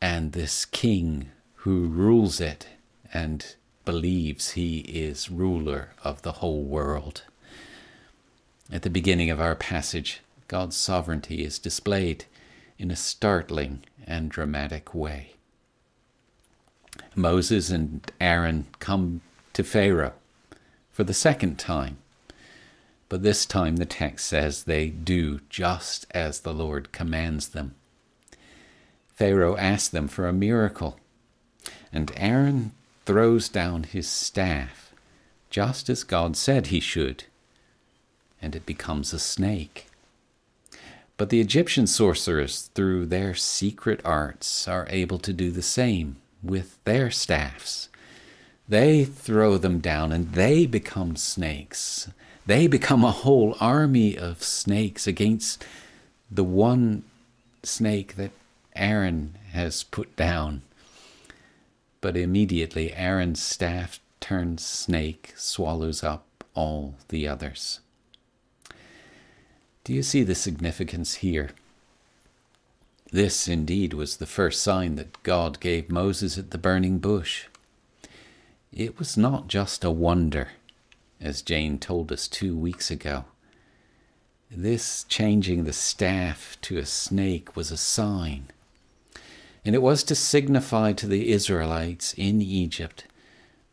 and 0.00 0.32
this 0.32 0.64
king 0.64 1.30
who 1.56 1.88
rules 1.88 2.40
it 2.40 2.68
and 3.12 3.56
believes 3.84 4.52
he 4.52 4.78
is 4.80 5.30
ruler 5.30 5.90
of 6.04 6.22
the 6.22 6.32
whole 6.32 6.62
world. 6.62 7.22
At 8.70 8.82
the 8.82 8.90
beginning 8.90 9.30
of 9.30 9.40
our 9.40 9.56
passage, 9.56 10.20
God's 10.46 10.76
sovereignty 10.76 11.42
is 11.42 11.58
displayed 11.58 12.26
in 12.78 12.92
a 12.92 12.96
startling 12.96 13.82
and 14.06 14.30
dramatic 14.30 14.94
way. 14.94 15.35
Moses 17.16 17.70
and 17.70 18.12
Aaron 18.20 18.66
come 18.78 19.22
to 19.54 19.64
Pharaoh 19.64 20.12
for 20.92 21.02
the 21.02 21.14
second 21.14 21.58
time, 21.58 21.96
but 23.08 23.22
this 23.22 23.46
time 23.46 23.76
the 23.76 23.86
text 23.86 24.26
says 24.26 24.64
they 24.64 24.88
do 24.88 25.40
just 25.48 26.06
as 26.10 26.40
the 26.40 26.52
Lord 26.52 26.92
commands 26.92 27.48
them. 27.48 27.74
Pharaoh 29.14 29.56
asks 29.56 29.88
them 29.88 30.08
for 30.08 30.28
a 30.28 30.32
miracle, 30.32 31.00
and 31.90 32.12
Aaron 32.16 32.72
throws 33.06 33.48
down 33.48 33.84
his 33.84 34.06
staff, 34.06 34.92
just 35.48 35.88
as 35.88 36.04
God 36.04 36.36
said 36.36 36.66
he 36.66 36.80
should, 36.80 37.24
and 38.42 38.54
it 38.54 38.66
becomes 38.66 39.14
a 39.14 39.18
snake. 39.18 39.86
But 41.16 41.30
the 41.30 41.40
Egyptian 41.40 41.86
sorcerers, 41.86 42.68
through 42.74 43.06
their 43.06 43.34
secret 43.34 44.02
arts, 44.04 44.68
are 44.68 44.86
able 44.90 45.18
to 45.20 45.32
do 45.32 45.50
the 45.50 45.62
same 45.62 46.16
with 46.46 46.78
their 46.84 47.10
staffs. 47.10 47.88
They 48.68 49.04
throw 49.04 49.58
them 49.58 49.78
down 49.78 50.12
and 50.12 50.32
they 50.32 50.66
become 50.66 51.16
snakes. 51.16 52.08
They 52.46 52.66
become 52.66 53.04
a 53.04 53.10
whole 53.10 53.56
army 53.60 54.16
of 54.16 54.42
snakes 54.42 55.06
against 55.06 55.64
the 56.30 56.44
one 56.44 57.04
snake 57.62 58.16
that 58.16 58.32
Aaron 58.74 59.36
has 59.52 59.84
put 59.84 60.14
down. 60.16 60.62
But 62.00 62.16
immediately 62.16 62.92
Aaron's 62.92 63.42
staff 63.42 64.00
turns 64.20 64.64
snake, 64.64 65.32
swallows 65.36 66.02
up 66.02 66.44
all 66.54 66.94
the 67.08 67.28
others. 67.28 67.80
Do 69.84 69.92
you 69.92 70.02
see 70.02 70.22
the 70.22 70.34
significance 70.34 71.16
here? 71.16 71.50
This 73.12 73.46
indeed 73.46 73.94
was 73.94 74.16
the 74.16 74.26
first 74.26 74.62
sign 74.62 74.96
that 74.96 75.22
God 75.22 75.60
gave 75.60 75.90
Moses 75.90 76.36
at 76.36 76.50
the 76.50 76.58
burning 76.58 76.98
bush. 76.98 77.46
It 78.72 78.98
was 78.98 79.16
not 79.16 79.46
just 79.48 79.84
a 79.84 79.90
wonder, 79.90 80.48
as 81.20 81.40
Jane 81.40 81.78
told 81.78 82.10
us 82.10 82.26
two 82.26 82.56
weeks 82.56 82.90
ago. 82.90 83.24
This 84.50 85.04
changing 85.04 85.64
the 85.64 85.72
staff 85.72 86.56
to 86.62 86.78
a 86.78 86.86
snake 86.86 87.56
was 87.56 87.70
a 87.70 87.76
sign, 87.76 88.46
and 89.64 89.74
it 89.74 89.82
was 89.82 90.02
to 90.04 90.14
signify 90.14 90.92
to 90.92 91.06
the 91.06 91.30
Israelites 91.30 92.14
in 92.14 92.40
Egypt 92.40 93.04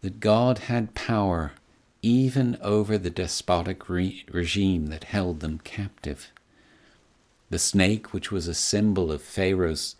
that 0.01 0.19
God 0.19 0.59
had 0.59 0.95
power 0.95 1.53
even 2.01 2.57
over 2.61 2.97
the 2.97 3.09
despotic 3.09 3.87
re- 3.89 4.25
regime 4.29 4.87
that 4.87 5.05
held 5.05 5.39
them 5.39 5.59
captive. 5.63 6.32
The 7.53 7.59
snake, 7.59 8.13
which 8.13 8.31
was 8.31 8.47
a 8.47 8.55
symbol 8.55 9.11
of 9.11 9.21
Pharaoh's 9.21 9.95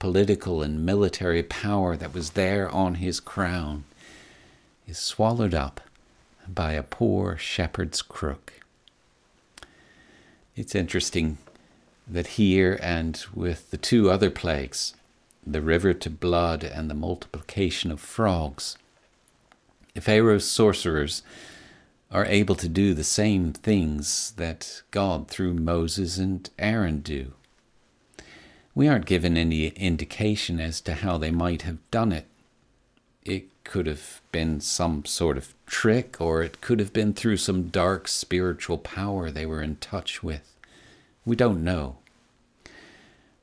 political 0.00 0.60
and 0.60 0.84
military 0.84 1.44
power 1.44 1.96
that 1.96 2.12
was 2.12 2.30
there 2.30 2.68
on 2.68 2.96
his 2.96 3.20
crown, 3.20 3.84
is 4.88 4.98
swallowed 4.98 5.54
up 5.54 5.80
by 6.48 6.72
a 6.72 6.82
poor 6.82 7.36
shepherd's 7.36 8.02
crook. 8.02 8.54
It's 10.56 10.74
interesting 10.74 11.38
that 12.08 12.26
here 12.42 12.76
and 12.82 13.24
with 13.32 13.70
the 13.70 13.76
two 13.76 14.10
other 14.10 14.28
plagues, 14.28 14.92
the 15.46 15.62
river 15.62 15.94
to 15.94 16.10
blood 16.10 16.64
and 16.64 16.90
the 16.90 16.94
multiplication 16.94 17.92
of 17.92 18.00
frogs, 18.00 18.76
Pharaoh's 20.00 20.50
sorcerers 20.50 21.22
are 22.16 22.24
able 22.24 22.54
to 22.54 22.66
do 22.66 22.94
the 22.94 23.04
same 23.04 23.52
things 23.52 24.32
that 24.38 24.80
God 24.90 25.28
through 25.28 25.52
Moses 25.52 26.16
and 26.16 26.48
Aaron 26.58 27.00
do. 27.00 27.32
We 28.74 28.88
aren't 28.88 29.04
given 29.04 29.36
any 29.36 29.66
indication 29.66 30.58
as 30.58 30.80
to 30.80 30.94
how 30.94 31.18
they 31.18 31.30
might 31.30 31.62
have 31.62 31.76
done 31.90 32.12
it. 32.12 32.24
It 33.22 33.48
could 33.64 33.86
have 33.86 34.22
been 34.32 34.62
some 34.62 35.04
sort 35.04 35.36
of 35.36 35.52
trick, 35.66 36.18
or 36.18 36.42
it 36.42 36.62
could 36.62 36.80
have 36.80 36.94
been 36.94 37.12
through 37.12 37.36
some 37.36 37.68
dark 37.68 38.08
spiritual 38.08 38.78
power 38.78 39.30
they 39.30 39.44
were 39.44 39.60
in 39.60 39.76
touch 39.76 40.22
with. 40.22 40.54
We 41.26 41.36
don't 41.36 41.62
know. 41.62 41.96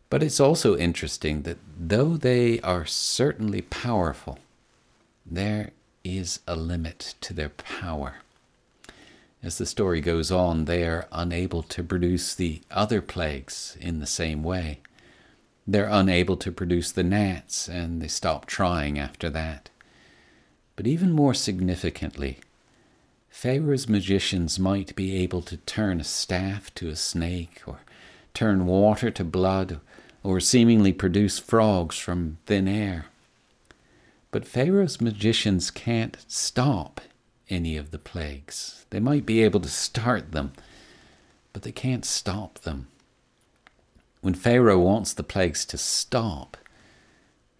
But 0.10 0.24
it's 0.24 0.40
also 0.40 0.76
interesting 0.76 1.44
that 1.44 1.60
though 1.80 2.18
they 2.18 2.60
are 2.62 2.88
certainly 2.88 3.62
powerful, 3.62 4.40
there 5.24 5.74
is 6.04 6.40
a 6.48 6.56
limit 6.56 7.14
to 7.22 7.34
their 7.36 7.50
power. 7.50 8.16
As 9.44 9.58
the 9.58 9.66
story 9.66 10.00
goes 10.00 10.32
on, 10.32 10.66
they 10.66 10.84
are 10.84 11.06
unable 11.12 11.64
to 11.64 11.84
produce 11.84 12.34
the 12.34 12.62
other 12.72 13.02
plagues 13.02 13.78
in 13.82 14.00
the 14.00 14.08
same 14.08 14.42
way. 14.42 14.80
They're 15.68 15.90
unable 15.90 16.38
to 16.38 16.52
produce 16.52 16.94
the 16.94 17.04
gnats, 17.04 17.68
and 17.68 18.02
they 18.02 18.08
stop 18.08 18.46
trying 18.46 18.98
after 18.98 19.30
that. 19.32 19.70
But 20.78 20.88
even 20.88 21.12
more 21.12 21.34
significantly, 21.34 22.40
Pharaoh's 23.30 23.90
magicians 23.90 24.60
might 24.60 24.96
be 24.96 25.18
able 25.18 25.42
to 25.42 25.58
turn 25.58 26.00
a 26.00 26.06
staff 26.06 26.74
to 26.76 26.88
a 26.88 26.96
snake, 26.96 27.62
or 27.66 27.82
turn 28.34 28.66
water 28.66 29.12
to 29.12 29.26
blood, 29.26 29.82
or 30.24 30.40
seemingly 30.40 30.94
produce 30.94 31.38
frogs 31.38 31.98
from 31.98 32.38
thin 32.46 32.70
air. 32.70 33.08
But 34.32 34.48
Pharaoh's 34.48 35.02
magicians 35.02 35.70
can't 35.70 36.18
stop 36.30 37.02
any 37.50 37.78
of 37.78 37.92
the 37.92 38.00
plagues. 38.00 38.86
They 38.90 39.00
might 39.00 39.26
be 39.26 39.44
able 39.44 39.60
to 39.62 39.70
start 39.70 40.32
them, 40.32 40.54
but 41.52 41.64
they 41.64 41.72
can't 41.72 42.06
stop 42.06 42.60
them. 42.60 42.88
When 44.22 44.34
Pharaoh 44.34 44.80
wants 44.80 45.14
the 45.14 45.24
plagues 45.24 45.66
to 45.66 45.78
stop, 45.78 46.58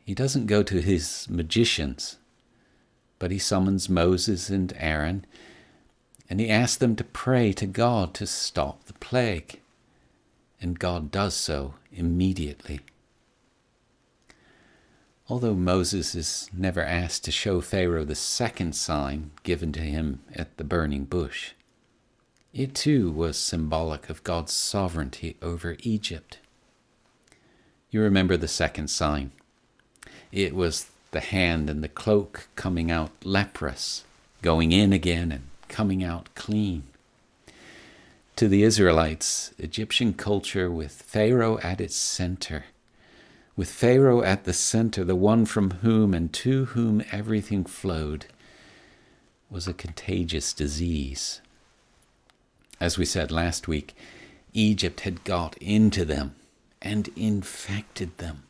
he 0.06 0.14
doesn't 0.14 0.48
go 0.48 0.64
to 0.64 0.82
his 0.82 1.28
magicians, 1.30 2.18
but 3.20 3.32
he 3.32 3.40
summons 3.40 3.90
Moses 3.90 4.50
and 4.50 4.74
Aaron 4.78 5.26
and 6.30 6.40
he 6.40 6.50
asks 6.50 6.78
them 6.78 6.96
to 6.96 7.04
pray 7.04 7.54
to 7.54 7.66
God 7.68 8.14
to 8.16 8.26
stop 8.26 8.86
the 8.86 8.94
plague. 8.94 9.60
And 10.62 10.80
God 10.80 11.12
does 11.12 11.36
so 11.36 11.76
immediately. 11.92 12.80
Although 15.30 15.56
Moses 15.56 16.16
is 16.16 16.50
never 16.52 16.84
asked 16.84 17.24
to 17.26 17.32
show 17.32 17.62
Pharaoh 17.62 18.04
the 18.04 18.16
second 18.16 18.76
sign 18.76 19.32
given 19.44 19.72
to 19.72 19.80
him 19.80 20.20
at 20.36 20.58
the 20.58 20.66
burning 20.66 21.06
bush, 21.06 21.52
it 22.54 22.76
too 22.76 23.10
was 23.10 23.38
symbolic 23.38 24.10
of 24.10 24.24
God's 24.24 24.52
sovereignty 24.52 25.38
over 25.42 25.78
Egypt. 25.80 26.40
You 27.90 28.02
remember 28.02 28.36
the 28.36 28.50
second 28.50 28.90
sign. 28.90 29.32
It 30.32 30.54
was 30.54 30.90
the 31.12 31.22
hand 31.22 31.70
and 31.70 31.84
the 31.84 31.88
cloak 31.88 32.48
coming 32.56 32.92
out 32.92 33.12
leprous, 33.24 34.04
going 34.42 34.72
in 34.72 34.92
again 34.92 35.32
and 35.32 35.44
coming 35.70 36.04
out 36.04 36.28
clean. 36.36 36.84
To 38.36 38.48
the 38.50 38.64
Israelites, 38.64 39.54
Egyptian 39.58 40.14
culture 40.14 40.70
with 40.70 40.92
Pharaoh 40.92 41.60
at 41.60 41.80
its 41.80 41.96
center 41.96 42.66
with 43.56 43.70
Pharaoh 43.70 44.24
at 44.24 44.46
the 44.46 44.54
center, 44.54 45.04
the 45.04 45.16
one 45.16 45.46
from 45.46 45.72
whom 45.82 46.14
and 46.14 46.34
to 46.34 46.66
whom 46.66 47.04
everything 47.12 47.66
flowed, 47.66 48.26
was 49.50 49.68
a 49.68 49.74
contagious 49.74 50.54
disease. 50.54 51.42
As 52.80 52.98
we 52.98 53.06
said 53.06 53.32
last 53.32 53.68
week, 53.68 53.96
Egypt 54.54 55.02
had 55.02 55.24
got 55.24 55.58
into 55.58 56.04
them 56.04 56.36
and 56.82 57.10
infected 57.16 58.18
them. 58.18 58.44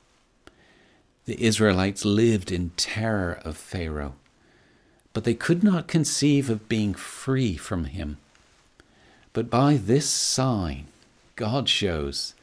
The 1.25 1.41
Israelites 1.41 2.03
lived 2.03 2.51
in 2.51 2.71
terror 2.71 3.39
of 3.45 3.57
Pharaoh, 3.57 4.15
but 5.13 5.23
they 5.23 5.33
could 5.33 5.63
not 5.63 5.87
conceive 5.87 6.49
of 6.49 6.67
being 6.67 6.93
free 6.93 7.55
from 7.55 7.85
him. 7.85 8.17
But 9.31 9.49
by 9.49 9.77
this 9.77 10.09
sign, 10.09 10.87
God 11.35 11.69
shows 11.69 12.33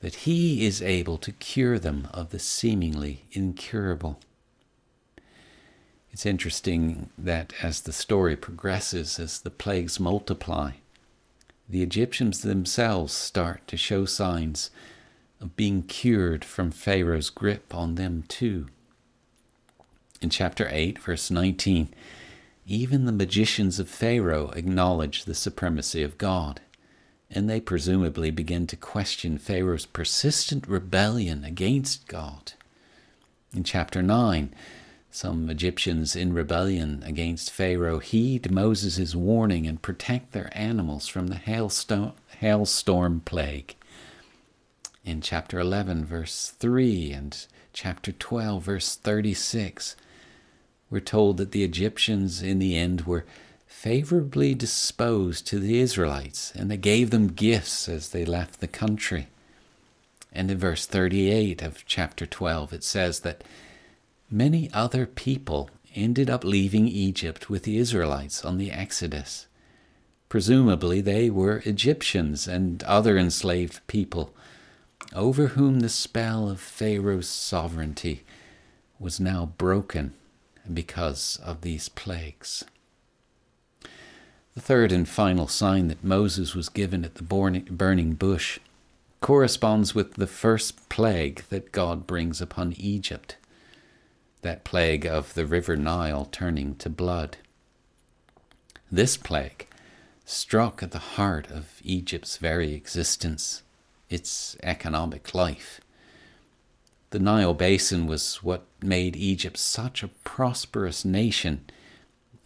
that 0.00 0.16
He 0.16 0.64
is 0.64 0.82
able 0.82 1.18
to 1.18 1.32
cure 1.32 1.78
them 1.78 2.08
of 2.12 2.30
the 2.30 2.38
seemingly 2.38 3.24
incurable. 3.32 4.20
It's 6.12 6.26
interesting 6.26 7.10
that 7.18 7.52
as 7.62 7.82
the 7.82 7.92
story 7.92 8.36
progresses, 8.36 9.18
as 9.18 9.40
the 9.40 9.50
plagues 9.50 10.00
multiply, 10.00 10.72
the 11.68 11.82
Egyptians 11.82 12.40
themselves 12.40 13.12
start 13.12 13.66
to 13.68 13.76
show 13.76 14.04
signs 14.04 14.70
of 15.40 15.56
being 15.56 15.82
cured 15.82 16.44
from 16.44 16.70
Pharaoh's 16.70 17.30
grip 17.30 17.74
on 17.74 17.94
them 17.94 18.24
too. 18.26 18.66
In 20.20 20.30
chapter 20.30 20.66
8, 20.70 20.98
verse 20.98 21.30
19, 21.30 21.88
even 22.66 23.04
the 23.04 23.12
magicians 23.12 23.78
of 23.78 23.88
Pharaoh 23.88 24.50
acknowledge 24.50 25.24
the 25.24 25.34
supremacy 25.34 26.02
of 26.02 26.18
God, 26.18 26.60
and 27.30 27.48
they 27.48 27.60
presumably 27.60 28.30
begin 28.30 28.66
to 28.66 28.76
question 28.76 29.38
Pharaoh's 29.38 29.86
persistent 29.86 30.66
rebellion 30.66 31.44
against 31.44 32.06
God. 32.08 32.52
In 33.54 33.64
chapter 33.64 34.02
9, 34.02 34.54
some 35.10 35.48
Egyptians 35.50 36.14
in 36.14 36.32
rebellion 36.32 37.02
against 37.04 37.50
Pharaoh 37.50 37.98
heed 37.98 38.50
Moses' 38.50 39.14
warning 39.14 39.66
and 39.66 39.80
protect 39.80 40.32
their 40.32 40.50
animals 40.56 41.06
from 41.06 41.28
the 41.28 41.36
hailstone, 41.36 42.12
hailstorm 42.38 43.20
plague. 43.24 43.74
In 45.04 45.20
chapter 45.20 45.58
11, 45.58 46.04
verse 46.04 46.54
3, 46.58 47.12
and 47.12 47.46
chapter 47.72 48.12
12, 48.12 48.62
verse 48.62 48.96
36, 48.96 49.96
we're 50.90 51.00
told 51.00 51.36
that 51.38 51.52
the 51.52 51.64
Egyptians 51.64 52.42
in 52.42 52.58
the 52.58 52.76
end 52.76 53.02
were 53.02 53.24
favorably 53.78 54.56
disposed 54.56 55.46
to 55.46 55.60
the 55.60 55.78
Israelites 55.78 56.52
and 56.56 56.68
they 56.68 56.76
gave 56.76 57.10
them 57.10 57.28
gifts 57.28 57.88
as 57.88 58.08
they 58.08 58.24
left 58.24 58.58
the 58.58 58.66
country. 58.66 59.28
And 60.32 60.50
in 60.50 60.58
verse 60.58 60.84
38 60.84 61.62
of 61.62 61.86
chapter 61.86 62.26
12, 62.26 62.72
it 62.72 62.82
says 62.82 63.20
that 63.20 63.44
many 64.28 64.68
other 64.74 65.06
people 65.06 65.70
ended 65.94 66.28
up 66.28 66.42
leaving 66.42 66.88
Egypt 66.88 67.48
with 67.48 67.62
the 67.62 67.78
Israelites 67.78 68.44
on 68.44 68.58
the 68.58 68.72
Exodus. 68.72 69.46
Presumably, 70.28 71.00
they 71.00 71.30
were 71.30 71.62
Egyptians 71.64 72.48
and 72.48 72.82
other 72.82 73.16
enslaved 73.16 73.86
people 73.86 74.34
over 75.14 75.48
whom 75.48 75.78
the 75.78 75.88
spell 75.88 76.50
of 76.50 76.58
Pharaoh's 76.58 77.28
sovereignty 77.28 78.24
was 78.98 79.20
now 79.20 79.52
broken 79.56 80.14
because 80.74 81.38
of 81.44 81.60
these 81.60 81.88
plagues. 81.88 82.64
The 84.58 84.64
third 84.64 84.90
and 84.90 85.08
final 85.08 85.46
sign 85.46 85.86
that 85.86 86.02
Moses 86.02 86.56
was 86.56 86.68
given 86.68 87.04
at 87.04 87.14
the 87.14 87.22
burning 87.22 88.14
bush 88.14 88.58
corresponds 89.20 89.94
with 89.94 90.14
the 90.14 90.26
first 90.26 90.88
plague 90.88 91.44
that 91.48 91.70
God 91.70 92.08
brings 92.08 92.40
upon 92.40 92.74
Egypt 92.76 93.36
that 94.42 94.64
plague 94.64 95.06
of 95.06 95.34
the 95.34 95.46
river 95.46 95.76
Nile 95.76 96.24
turning 96.32 96.74
to 96.74 96.90
blood. 96.90 97.36
This 98.90 99.16
plague 99.16 99.68
struck 100.24 100.82
at 100.82 100.90
the 100.90 101.14
heart 101.14 101.48
of 101.52 101.80
Egypt's 101.84 102.36
very 102.36 102.74
existence, 102.74 103.62
its 104.10 104.56
economic 104.64 105.36
life. 105.36 105.80
The 107.10 107.20
Nile 107.20 107.54
Basin 107.54 108.08
was 108.08 108.42
what 108.42 108.66
made 108.82 109.14
Egypt 109.14 109.56
such 109.56 110.02
a 110.02 110.08
prosperous 110.08 111.04
nation, 111.04 111.64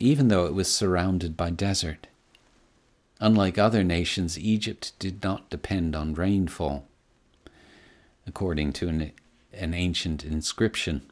even 0.03 0.27
though 0.27 0.47
it 0.47 0.55
was 0.55 0.73
surrounded 0.73 1.37
by 1.37 1.49
desert. 1.49 2.09
Unlike 3.21 3.57
other 3.57 3.85
nations, 3.85 4.37
Egypt 4.37 4.93
did 4.99 5.23
not 5.23 5.49
depend 5.49 5.95
on 5.95 6.15
rainfall. 6.15 6.89
According 8.27 8.73
to 8.75 8.89
an, 8.89 9.13
an 9.53 9.75
ancient 9.75 10.25
inscription, 10.25 11.03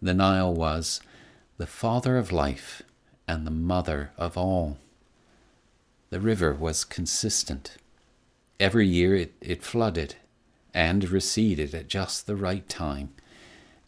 the 0.00 0.14
Nile 0.14 0.54
was 0.54 1.02
the 1.58 1.66
father 1.66 2.16
of 2.16 2.32
life 2.32 2.80
and 3.26 3.46
the 3.46 3.50
mother 3.50 4.12
of 4.16 4.38
all. 4.38 4.78
The 6.08 6.20
river 6.20 6.54
was 6.54 6.86
consistent. 6.86 7.76
Every 8.58 8.86
year 8.86 9.14
it, 9.14 9.34
it 9.42 9.62
flooded 9.62 10.14
and 10.72 11.10
receded 11.10 11.74
at 11.74 11.88
just 11.88 12.26
the 12.26 12.36
right 12.36 12.66
time, 12.66 13.10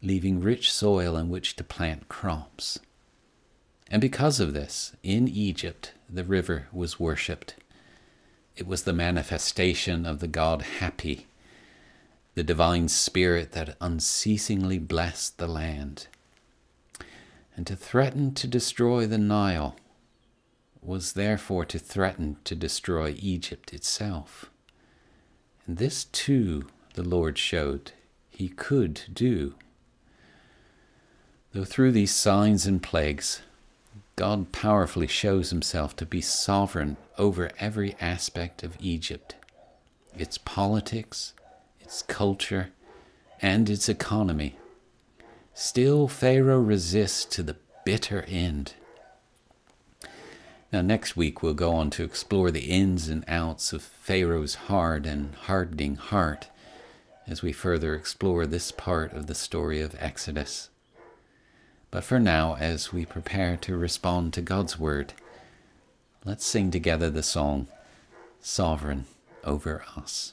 leaving 0.02 0.38
rich 0.38 0.70
soil 0.70 1.16
in 1.16 1.30
which 1.30 1.56
to 1.56 1.64
plant 1.64 2.10
crops. 2.10 2.78
And 3.90 4.00
because 4.00 4.38
of 4.38 4.54
this, 4.54 4.94
in 5.02 5.26
Egypt, 5.26 5.92
the 6.08 6.24
river 6.24 6.68
was 6.72 7.00
worshipped. 7.00 7.56
It 8.56 8.66
was 8.66 8.84
the 8.84 8.92
manifestation 8.92 10.06
of 10.06 10.20
the 10.20 10.28
God 10.28 10.64
Hapi, 10.78 11.24
the 12.34 12.44
divine 12.44 12.88
spirit 12.88 13.52
that 13.52 13.76
unceasingly 13.80 14.78
blessed 14.78 15.38
the 15.38 15.48
land. 15.48 16.06
And 17.56 17.66
to 17.66 17.74
threaten 17.74 18.32
to 18.34 18.46
destroy 18.46 19.06
the 19.06 19.18
Nile 19.18 19.76
was 20.82 21.12
therefore 21.12 21.64
to 21.66 21.78
threaten 21.78 22.36
to 22.44 22.54
destroy 22.54 23.14
Egypt 23.18 23.74
itself. 23.74 24.50
And 25.66 25.78
this 25.78 26.04
too 26.04 26.68
the 26.94 27.02
Lord 27.02 27.38
showed 27.38 27.92
he 28.30 28.48
could 28.48 29.02
do. 29.12 29.54
Though 31.52 31.64
through 31.64 31.92
these 31.92 32.14
signs 32.14 32.66
and 32.66 32.82
plagues, 32.82 33.42
God 34.16 34.52
powerfully 34.52 35.06
shows 35.06 35.50
himself 35.50 35.96
to 35.96 36.06
be 36.06 36.20
sovereign 36.20 36.96
over 37.18 37.50
every 37.58 37.94
aspect 38.00 38.62
of 38.62 38.76
Egypt 38.80 39.34
its 40.16 40.38
politics, 40.38 41.32
its 41.80 42.02
culture, 42.02 42.70
and 43.40 43.70
its 43.70 43.88
economy. 43.88 44.56
Still, 45.54 46.08
Pharaoh 46.08 46.60
resists 46.60 47.24
to 47.36 47.42
the 47.42 47.56
bitter 47.84 48.22
end. 48.28 48.74
Now, 50.72 50.82
next 50.82 51.16
week, 51.16 51.42
we'll 51.42 51.54
go 51.54 51.72
on 51.72 51.90
to 51.90 52.04
explore 52.04 52.50
the 52.50 52.70
ins 52.70 53.08
and 53.08 53.24
outs 53.26 53.72
of 53.72 53.82
Pharaoh's 53.82 54.54
hard 54.54 55.04
and 55.06 55.34
hardening 55.34 55.96
heart 55.96 56.48
as 57.26 57.42
we 57.42 57.52
further 57.52 57.94
explore 57.94 58.46
this 58.46 58.72
part 58.72 59.12
of 59.12 59.26
the 59.26 59.34
story 59.34 59.80
of 59.80 59.94
Exodus. 59.98 60.69
But 61.90 62.04
for 62.04 62.20
now, 62.20 62.56
as 62.56 62.92
we 62.92 63.04
prepare 63.04 63.56
to 63.58 63.76
respond 63.76 64.32
to 64.34 64.42
God's 64.42 64.78
word, 64.78 65.12
let's 66.24 66.44
sing 66.44 66.70
together 66.70 67.10
the 67.10 67.22
song, 67.22 67.66
Sovereign 68.40 69.06
Over 69.42 69.84
Us. 69.96 70.32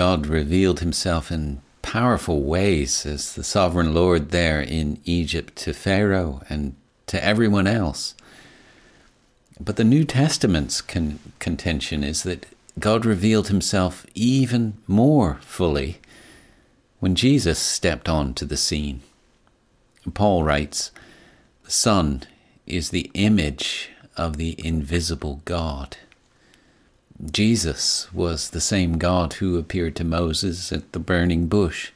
God 0.00 0.28
revealed 0.28 0.80
himself 0.80 1.30
in 1.30 1.60
powerful 1.82 2.42
ways 2.42 3.04
as 3.04 3.34
the 3.34 3.44
sovereign 3.44 3.92
Lord 3.92 4.30
there 4.30 4.58
in 4.58 4.98
Egypt 5.04 5.54
to 5.56 5.74
Pharaoh 5.74 6.40
and 6.48 6.74
to 7.08 7.22
everyone 7.22 7.66
else. 7.66 8.14
But 9.60 9.76
the 9.76 9.84
New 9.84 10.04
Testament's 10.04 10.80
con- 10.80 11.18
contention 11.38 12.02
is 12.02 12.22
that 12.22 12.46
God 12.78 13.04
revealed 13.04 13.48
himself 13.48 14.06
even 14.14 14.78
more 14.86 15.36
fully 15.42 15.98
when 17.00 17.14
Jesus 17.14 17.58
stepped 17.58 18.08
onto 18.08 18.46
the 18.46 18.56
scene. 18.56 19.02
Paul 20.14 20.44
writes, 20.44 20.92
The 21.64 21.72
Son 21.72 22.22
is 22.66 22.88
the 22.88 23.10
image 23.12 23.90
of 24.16 24.38
the 24.38 24.54
invisible 24.66 25.42
God. 25.44 25.98
Jesus 27.28 28.12
was 28.14 28.50
the 28.50 28.60
same 28.60 28.96
God 28.96 29.34
who 29.34 29.58
appeared 29.58 29.94
to 29.96 30.04
Moses 30.04 30.72
at 30.72 30.92
the 30.92 30.98
burning 30.98 31.48
bush. 31.48 31.90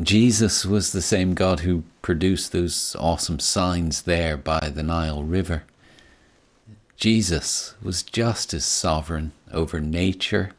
Jesus 0.00 0.64
was 0.64 0.92
the 0.92 1.02
same 1.02 1.34
God 1.34 1.60
who 1.60 1.84
produced 2.00 2.52
those 2.52 2.96
awesome 2.98 3.38
signs 3.38 4.02
there 4.02 4.38
by 4.38 4.70
the 4.74 4.82
Nile 4.82 5.22
River. 5.22 5.64
Jesus 6.96 7.74
was 7.82 8.02
just 8.02 8.54
as 8.54 8.64
sovereign 8.64 9.32
over 9.52 9.80
nature, 9.80 10.52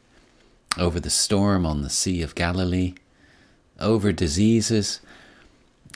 over 0.78 1.00
the 1.00 1.10
storm 1.10 1.66
on 1.66 1.82
the 1.82 1.90
Sea 1.90 2.22
of 2.22 2.34
Galilee, 2.34 2.94
over 3.80 4.12
diseases, 4.12 5.00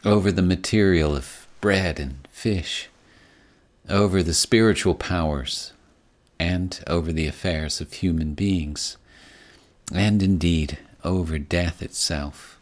over 0.05 0.33
the 0.33 0.43
material 0.43 1.15
of 1.15 1.47
bread 1.61 2.01
and 2.01 2.27
fish, 2.33 2.89
over 3.89 4.23
the 4.23 4.35
spiritual 4.35 4.95
powers, 4.95 5.73
and 6.39 6.81
over 6.87 7.13
the 7.13 7.27
affairs 7.27 7.81
of 7.81 7.93
human 7.93 8.35
beings, 8.35 8.97
and 9.93 10.23
indeed 10.23 10.79
over 11.05 11.39
death 11.39 11.83
itself. 11.83 12.59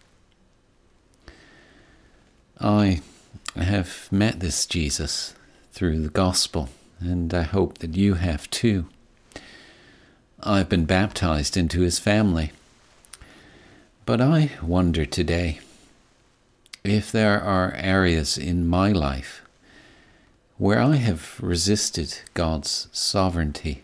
I 2.61 3.01
have 3.57 4.09
met 4.11 4.41
this 4.41 4.67
Jesus 4.67 5.35
through 5.73 6.01
the 6.01 6.09
gospel, 6.09 6.71
and 7.01 7.33
I 7.35 7.43
hope 7.43 7.79
that 7.79 7.95
you 7.95 8.15
have 8.15 8.49
too. 8.51 8.87
I've 10.43 10.69
been 10.69 10.85
baptized 10.85 11.57
into 11.57 11.81
his 11.81 11.99
family. 11.99 12.53
But 14.05 14.21
I 14.21 14.53
wonder 14.63 15.05
today 15.05 15.59
if 16.85 17.11
there 17.11 17.41
are 17.41 17.75
areas 17.75 18.39
in 18.39 18.67
my 18.67 18.93
life 18.93 19.43
where 20.59 20.81
I 20.81 20.97
have 20.97 21.39
resisted 21.41 22.21
God's 22.33 22.89
sovereignty, 22.91 23.83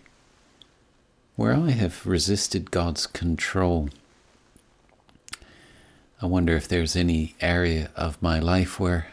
where 1.37 1.55
I 1.55 1.71
have 1.71 2.07
resisted 2.07 2.71
God's 2.71 3.07
control. 3.07 3.91
I 6.23 6.27
wonder 6.27 6.57
if 6.57 6.67
there's 6.67 6.97
any 6.97 7.35
area 7.41 7.91
of 7.95 8.23
my 8.23 8.39
life 8.39 8.81
where 8.81 9.09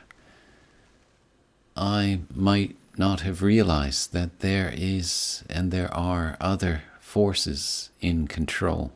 I 1.76 2.20
might 2.34 2.78
not 2.98 3.22
have 3.22 3.42
realized 3.42 4.14
that 4.14 4.40
there 4.40 4.72
is 4.76 5.44
and 5.50 5.72
there 5.72 5.94
are 5.94 6.38
other 6.40 6.84
forces 7.00 7.90
in 8.00 8.28
control. 8.28 8.92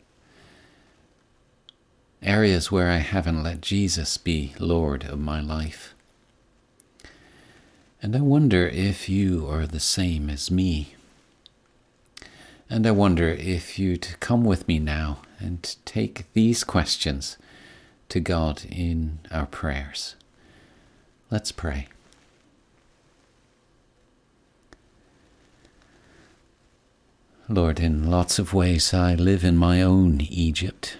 Areas 2.21 2.71
where 2.71 2.89
I 2.89 2.97
haven't 2.97 3.43
let 3.43 3.59
Jesus 3.59 4.17
be 4.17 4.53
Lord 4.57 5.03
of 5.03 5.19
my 5.19 5.41
life. 5.41 5.92
And 8.03 8.17
I 8.17 8.19
wonder 8.19 8.67
if 8.67 9.07
you 9.07 9.47
are 9.49 9.65
the 9.65 9.79
same 9.79 10.29
as 10.29 10.51
me. 10.51 10.95
And 12.69 12.85
I 12.85 12.91
wonder 12.91 13.29
if 13.29 13.79
you'd 13.79 14.19
come 14.19 14.43
with 14.43 14.67
me 14.67 14.77
now 14.77 15.19
and 15.39 15.77
take 15.85 16.25
these 16.33 16.65
questions 16.65 17.37
to 18.09 18.19
God 18.19 18.63
in 18.69 19.19
our 19.31 19.45
prayers. 19.45 20.15
Let's 21.31 21.53
pray. 21.53 21.87
Lord, 27.47 27.79
in 27.79 28.11
lots 28.11 28.37
of 28.37 28.53
ways 28.53 28.93
I 28.93 29.15
live 29.15 29.45
in 29.45 29.55
my 29.55 29.81
own 29.81 30.19
Egypt. 30.19 30.97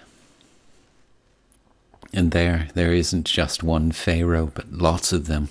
And 2.14 2.30
there, 2.30 2.68
there 2.72 2.94
isn't 2.94 3.26
just 3.26 3.62
one 3.62 3.92
Pharaoh, 3.92 4.50
but 4.54 4.72
lots 4.72 5.12
of 5.12 5.26
them, 5.26 5.50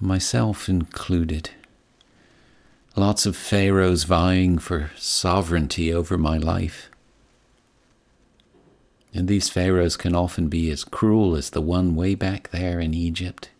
myself 0.00 0.68
included. 0.68 1.50
Lots 2.96 3.26
of 3.26 3.36
Pharaohs 3.36 4.04
vying 4.04 4.58
for 4.58 4.90
sovereignty 4.96 5.92
over 5.92 6.18
my 6.18 6.36
life. 6.36 6.90
And 9.14 9.28
these 9.28 9.48
Pharaohs 9.48 9.96
can 9.96 10.14
often 10.14 10.48
be 10.48 10.70
as 10.70 10.84
cruel 10.84 11.34
as 11.36 11.50
the 11.50 11.60
one 11.60 11.94
way 11.94 12.14
back 12.14 12.50
there 12.50 12.80
in 12.80 12.94
Egypt. 12.94 13.50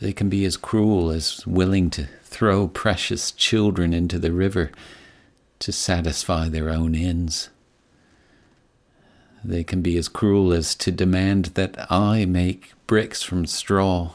They 0.00 0.12
can 0.12 0.28
be 0.28 0.44
as 0.44 0.56
cruel 0.56 1.10
as 1.10 1.46
willing 1.46 1.90
to 1.90 2.08
throw 2.24 2.68
precious 2.68 3.30
children 3.30 3.94
into 3.94 4.18
the 4.18 4.32
river 4.32 4.70
to 5.60 5.72
satisfy 5.72 6.48
their 6.48 6.68
own 6.68 6.94
ends. 6.94 7.48
They 9.42 9.64
can 9.64 9.80
be 9.80 9.96
as 9.96 10.08
cruel 10.08 10.52
as 10.52 10.74
to 10.76 10.90
demand 10.90 11.46
that 11.54 11.90
I 11.90 12.26
make 12.26 12.72
bricks 12.86 13.22
from 13.22 13.46
straw 13.46 14.12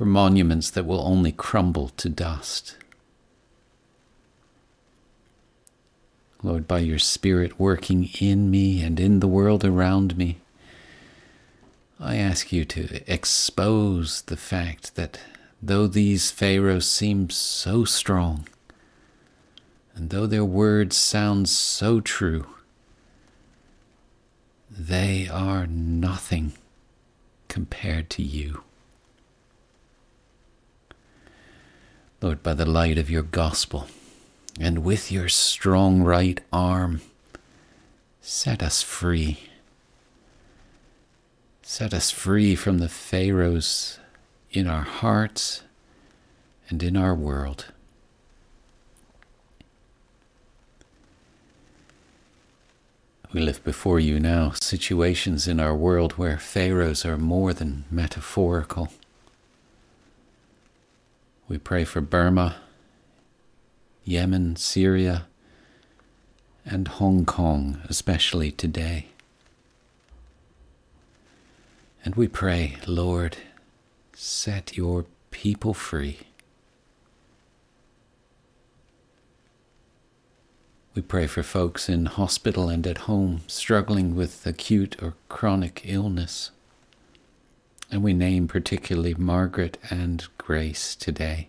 for 0.00 0.06
monuments 0.06 0.70
that 0.70 0.86
will 0.86 1.06
only 1.06 1.30
crumble 1.30 1.90
to 1.90 2.08
dust. 2.08 2.74
Lord, 6.42 6.66
by 6.66 6.78
your 6.78 6.98
Spirit 6.98 7.60
working 7.60 8.08
in 8.18 8.50
me 8.50 8.82
and 8.82 8.98
in 8.98 9.20
the 9.20 9.28
world 9.28 9.62
around 9.62 10.16
me, 10.16 10.38
I 12.00 12.16
ask 12.16 12.50
you 12.50 12.64
to 12.64 13.12
expose 13.12 14.22
the 14.22 14.38
fact 14.38 14.94
that 14.94 15.20
though 15.60 15.86
these 15.86 16.30
pharaohs 16.30 16.88
seem 16.88 17.28
so 17.28 17.84
strong, 17.84 18.48
and 19.94 20.08
though 20.08 20.26
their 20.26 20.46
words 20.46 20.96
sound 20.96 21.46
so 21.46 22.00
true, 22.00 22.46
they 24.70 25.28
are 25.28 25.66
nothing 25.66 26.54
compared 27.48 28.08
to 28.08 28.22
you. 28.22 28.62
Lord, 32.22 32.42
by 32.42 32.52
the 32.52 32.66
light 32.66 32.98
of 32.98 33.08
your 33.08 33.22
gospel 33.22 33.86
and 34.58 34.84
with 34.84 35.10
your 35.10 35.28
strong 35.30 36.02
right 36.02 36.38
arm, 36.52 37.00
set 38.20 38.62
us 38.62 38.82
free. 38.82 39.44
Set 41.62 41.94
us 41.94 42.10
free 42.10 42.54
from 42.54 42.78
the 42.78 42.90
Pharaohs 42.90 43.98
in 44.50 44.66
our 44.66 44.82
hearts 44.82 45.62
and 46.68 46.82
in 46.82 46.94
our 46.94 47.14
world. 47.14 47.66
We 53.32 53.40
lift 53.40 53.64
before 53.64 53.98
you 53.98 54.20
now 54.20 54.50
situations 54.50 55.48
in 55.48 55.58
our 55.58 55.74
world 55.74 56.14
where 56.14 56.36
Pharaohs 56.36 57.06
are 57.06 57.16
more 57.16 57.54
than 57.54 57.84
metaphorical. 57.90 58.90
We 61.50 61.58
pray 61.58 61.82
for 61.82 62.00
Burma, 62.00 62.58
Yemen, 64.04 64.54
Syria, 64.54 65.26
and 66.64 66.86
Hong 66.86 67.24
Kong, 67.24 67.80
especially 67.88 68.52
today. 68.52 69.06
And 72.04 72.14
we 72.14 72.28
pray, 72.28 72.76
Lord, 72.86 73.38
set 74.14 74.76
your 74.76 75.06
people 75.32 75.74
free. 75.74 76.20
We 80.94 81.02
pray 81.02 81.26
for 81.26 81.42
folks 81.42 81.88
in 81.88 82.06
hospital 82.06 82.68
and 82.68 82.86
at 82.86 83.08
home 83.08 83.40
struggling 83.48 84.14
with 84.14 84.46
acute 84.46 84.94
or 85.02 85.14
chronic 85.28 85.82
illness. 85.84 86.52
And 87.90 88.02
we 88.02 88.12
name 88.12 88.46
particularly 88.46 89.14
Margaret 89.14 89.76
and 89.90 90.24
Grace 90.38 90.94
today. 90.94 91.48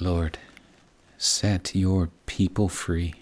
Lord, 0.00 0.38
set 1.18 1.74
your 1.74 2.10
people 2.26 2.68
free. 2.68 3.14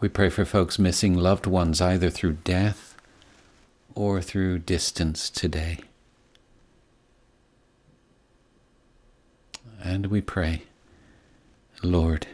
We 0.00 0.08
pray 0.08 0.30
for 0.30 0.44
folks 0.44 0.78
missing 0.78 1.14
loved 1.14 1.46
ones 1.46 1.80
either 1.80 2.08
through 2.08 2.38
death 2.44 2.96
or 3.94 4.22
through 4.22 4.60
distance 4.60 5.28
today. 5.28 5.80
And 9.82 10.06
we 10.06 10.20
pray, 10.20 10.62
Lord, 11.82 12.26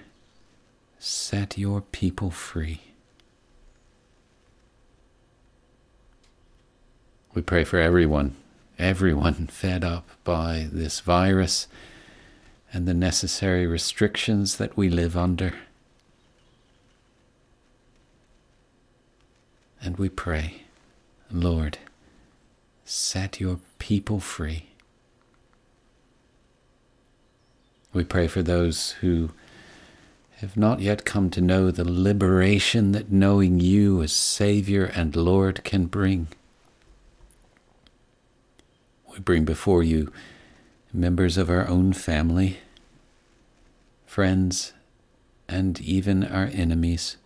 set 1.07 1.57
your 1.57 1.81
people 1.81 2.33
free. 2.33 2.81
We 7.33 7.43
pray 7.43 7.63
for 7.63 7.79
everyone, 7.79 8.35
everyone 8.77 9.47
fed 9.53 9.85
up 9.85 10.09
by 10.25 10.69
this 10.73 10.99
virus 10.99 11.69
and 12.73 12.89
the 12.89 12.95
necessary 12.95 13.69
restrictions 13.69 14.57
that 14.57 14.77
we 14.77 14.89
live 14.89 15.17
under. 15.17 15.55
And 19.81 19.99
we 19.99 20.09
pray, 20.09 20.63
Lord, 21.31 21.79
set 22.85 23.39
your 23.39 23.61
people 23.79 24.19
free. 24.19 24.71
We 27.93 28.03
pray 28.03 28.27
for 28.27 28.43
those 28.43 28.93
who 29.03 29.31
have 30.41 30.57
not 30.57 30.81
yet 30.81 31.07
come 31.07 31.31
to 31.31 31.41
know 31.41 31.71
the 31.71 31.91
liberation 31.91 32.93
that 32.93 33.11
knowing 33.11 33.59
you 33.59 34.03
as 34.03 34.13
Savior 34.13 34.85
and 34.85 35.17
Lord 35.17 35.65
can 35.65 35.87
bring. 35.87 36.29
We 39.13 39.19
bring 39.21 39.47
before 39.47 39.83
you 39.83 40.13
members 40.93 41.39
of 41.39 41.49
our 41.49 41.67
own 41.67 41.95
family, 41.95 42.59
friends, 44.05 44.75
and 45.49 45.81
even 45.81 46.23
our 46.23 46.51
enemies 46.53 47.17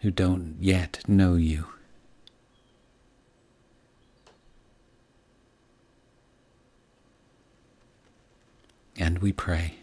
who 0.00 0.10
don't 0.12 0.56
yet 0.60 1.00
know 1.08 1.34
you. 1.34 1.66
And 8.96 9.18
we 9.18 9.32
pray, 9.32 9.74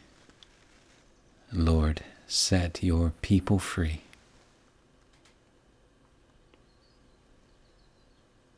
Lord, 1.51 2.03
set 2.27 2.83
your 2.83 3.13
people 3.21 3.57
free. 3.57 4.01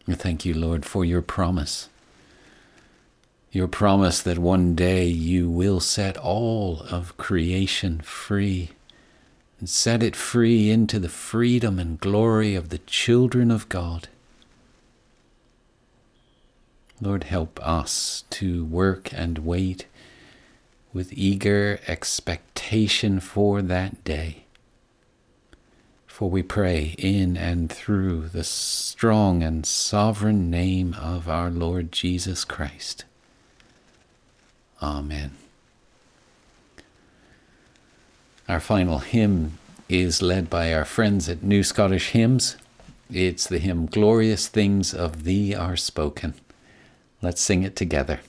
Thank 0.10 0.46
you, 0.46 0.54
Lord, 0.54 0.86
for 0.86 1.06
your 1.06 1.22
promise. 1.22 1.88
Your 3.52 3.68
promise 3.68 4.22
that 4.22 4.40
one 4.40 4.76
day 4.76 5.06
you 5.06 5.50
will 5.50 5.80
set 5.80 6.18
all 6.18 6.82
of 6.90 7.16
creation 7.18 8.02
free 8.02 8.72
and 9.60 9.70
set 9.70 10.04
it 10.04 10.16
free 10.16 10.70
into 10.70 11.00
the 11.00 11.10
freedom 11.10 11.80
and 11.80 12.00
glory 12.00 12.56
of 12.56 12.70
the 12.70 12.80
children 12.80 13.52
of 13.52 13.70
God. 13.70 14.10
Lord, 17.00 17.26
help 17.26 17.60
us 17.66 18.26
to 18.32 18.66
work 18.66 19.14
and 19.14 19.40
wait 19.40 19.86
with 20.94 21.14
eager 21.14 21.80
expectation 21.88 23.20
for 23.20 23.62
that 23.62 24.04
day. 24.04 24.44
For 26.08 26.30
we 26.30 26.44
pray 26.44 26.96
in 26.98 27.38
and 27.38 27.72
through 27.72 28.28
the 28.30 28.44
strong 28.44 29.42
and 29.42 29.66
sovereign 29.66 30.52
name 30.52 30.94
of 30.94 31.28
our 31.30 31.50
Lord 31.50 31.92
Jesus 31.92 32.44
Christ. 32.44 33.06
Amen. 34.82 35.32
Our 38.48 38.60
final 38.60 39.00
hymn 39.00 39.58
is 39.88 40.22
led 40.22 40.50
by 40.50 40.74
our 40.74 40.86
friends 40.86 41.30
at 41.30 41.44
New 41.44 41.64
Scottish 41.64 42.10
Hymns. 42.10 42.58
It's 43.10 43.48
the 43.48 43.60
hymn 43.60 43.86
Glorious 43.86 44.48
Things 44.48 44.94
of 44.94 45.24
Thee 45.24 45.56
Are 45.56 45.78
Spoken. 45.78 46.34
Let's 47.22 47.42
sing 47.42 47.64
it 47.64 47.76
together. 47.76 48.20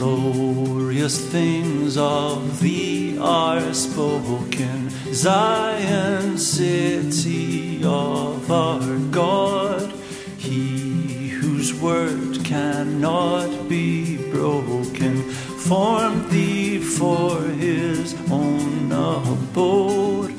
Glorious 0.00 1.30
things 1.30 1.98
of 1.98 2.58
thee 2.60 3.18
are 3.18 3.74
spoken, 3.74 4.88
Zion, 5.12 6.38
city 6.38 7.84
of 7.84 8.50
our 8.50 8.96
God. 9.10 9.92
He 10.38 11.28
whose 11.28 11.74
word 11.74 12.42
cannot 12.44 13.68
be 13.68 14.16
broken, 14.30 15.20
formed 15.68 16.30
thee 16.30 16.78
for 16.78 17.38
his 17.42 18.14
own 18.30 18.90
abode. 18.90 20.34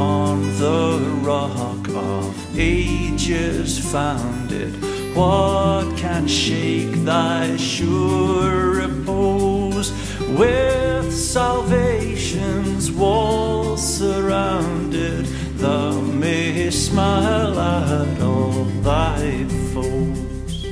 On 0.00 0.42
the 0.58 0.98
rock 1.22 1.88
of 1.90 2.58
ages 2.58 3.78
founded, 3.78 4.95
what 5.16 5.96
can 5.96 6.28
shake 6.28 6.92
thy 7.04 7.56
sure 7.56 8.72
repose? 8.82 9.90
With 10.38 11.10
salvation's 11.10 12.90
walls 12.92 13.80
surrounded, 13.98 15.24
thou 15.56 15.92
mayst 16.00 16.90
smile 16.90 17.58
at 17.58 18.20
all 18.20 18.64
thy 18.82 19.44
foes. 19.72 20.66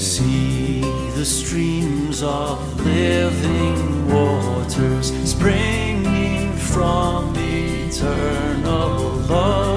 See 0.00 0.80
the 1.16 1.24
streams 1.24 2.22
of 2.22 2.58
living 2.86 4.08
waters 4.08 5.12
springing 5.28 6.52
from 6.52 7.34
eternal 7.36 9.00
love. 9.28 9.71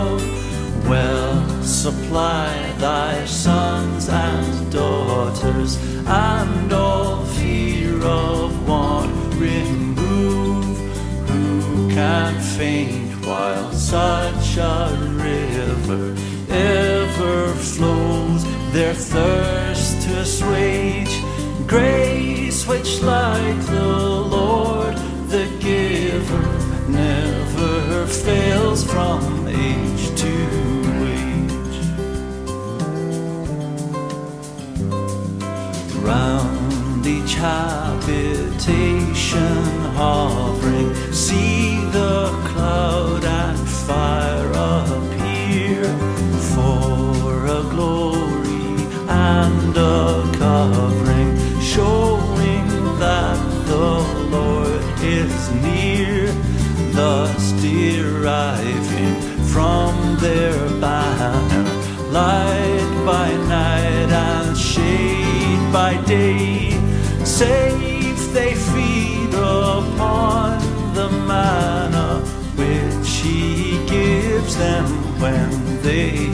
Supply 1.86 2.74
thy 2.80 3.26
sons 3.26 4.10
and 4.10 4.72
daughters, 4.72 5.78
and 6.08 6.74
all 6.74 7.24
fear 7.38 8.02
of 8.02 8.68
want 8.68 9.14
remove. 9.36 10.80
Who 11.30 11.88
can 11.92 12.42
faint 12.42 13.24
while 13.24 13.72
such 13.72 14.58
a 14.58 14.98
river 15.12 16.16
ever 16.50 17.54
flows? 17.54 18.44
Their 18.74 18.96
thirst 18.96 20.02
to 20.08 20.22
assuage, 20.22 21.16
grace 21.68 22.66
which, 22.68 23.00
like 23.04 23.62
the 23.68 23.86
Lord, 24.38 24.96
the 25.28 25.46
giver, 25.60 26.48
never 26.90 28.08
fails 28.08 28.84
from 28.84 29.48
age 29.48 30.20
to 30.22 30.55
habitation 37.36 38.72
hovering, 39.96 40.85
when 75.86 76.25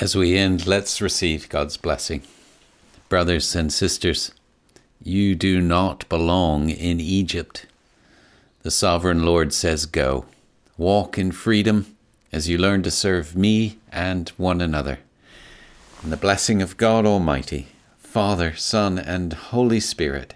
As 0.00 0.16
we 0.16 0.36
end, 0.36 0.66
let's 0.66 1.00
receive 1.00 1.48
God's 1.48 1.76
blessing. 1.76 2.22
Brothers 3.08 3.54
and 3.54 3.72
sisters, 3.72 4.32
you 5.02 5.34
do 5.34 5.60
not 5.60 6.08
belong 6.08 6.70
in 6.70 6.98
Egypt. 6.98 7.66
The 8.62 8.70
sovereign 8.70 9.24
Lord 9.24 9.52
says, 9.52 9.86
Go, 9.86 10.24
walk 10.78 11.18
in 11.18 11.30
freedom 11.30 11.94
as 12.32 12.48
you 12.48 12.56
learn 12.56 12.82
to 12.84 12.90
serve 12.90 13.36
me 13.36 13.78
and 13.90 14.30
one 14.30 14.60
another. 14.60 15.00
And 16.02 16.10
the 16.10 16.16
blessing 16.16 16.62
of 16.62 16.78
God 16.78 17.04
Almighty, 17.04 17.68
Father, 17.98 18.54
Son, 18.56 18.98
and 18.98 19.32
Holy 19.32 19.80
Spirit 19.80 20.34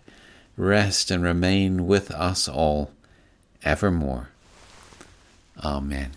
rest 0.56 1.10
and 1.10 1.22
remain 1.22 1.86
with 1.86 2.10
us 2.10 2.46
all 2.46 2.90
evermore. 3.64 4.28
Amen. 5.64 6.12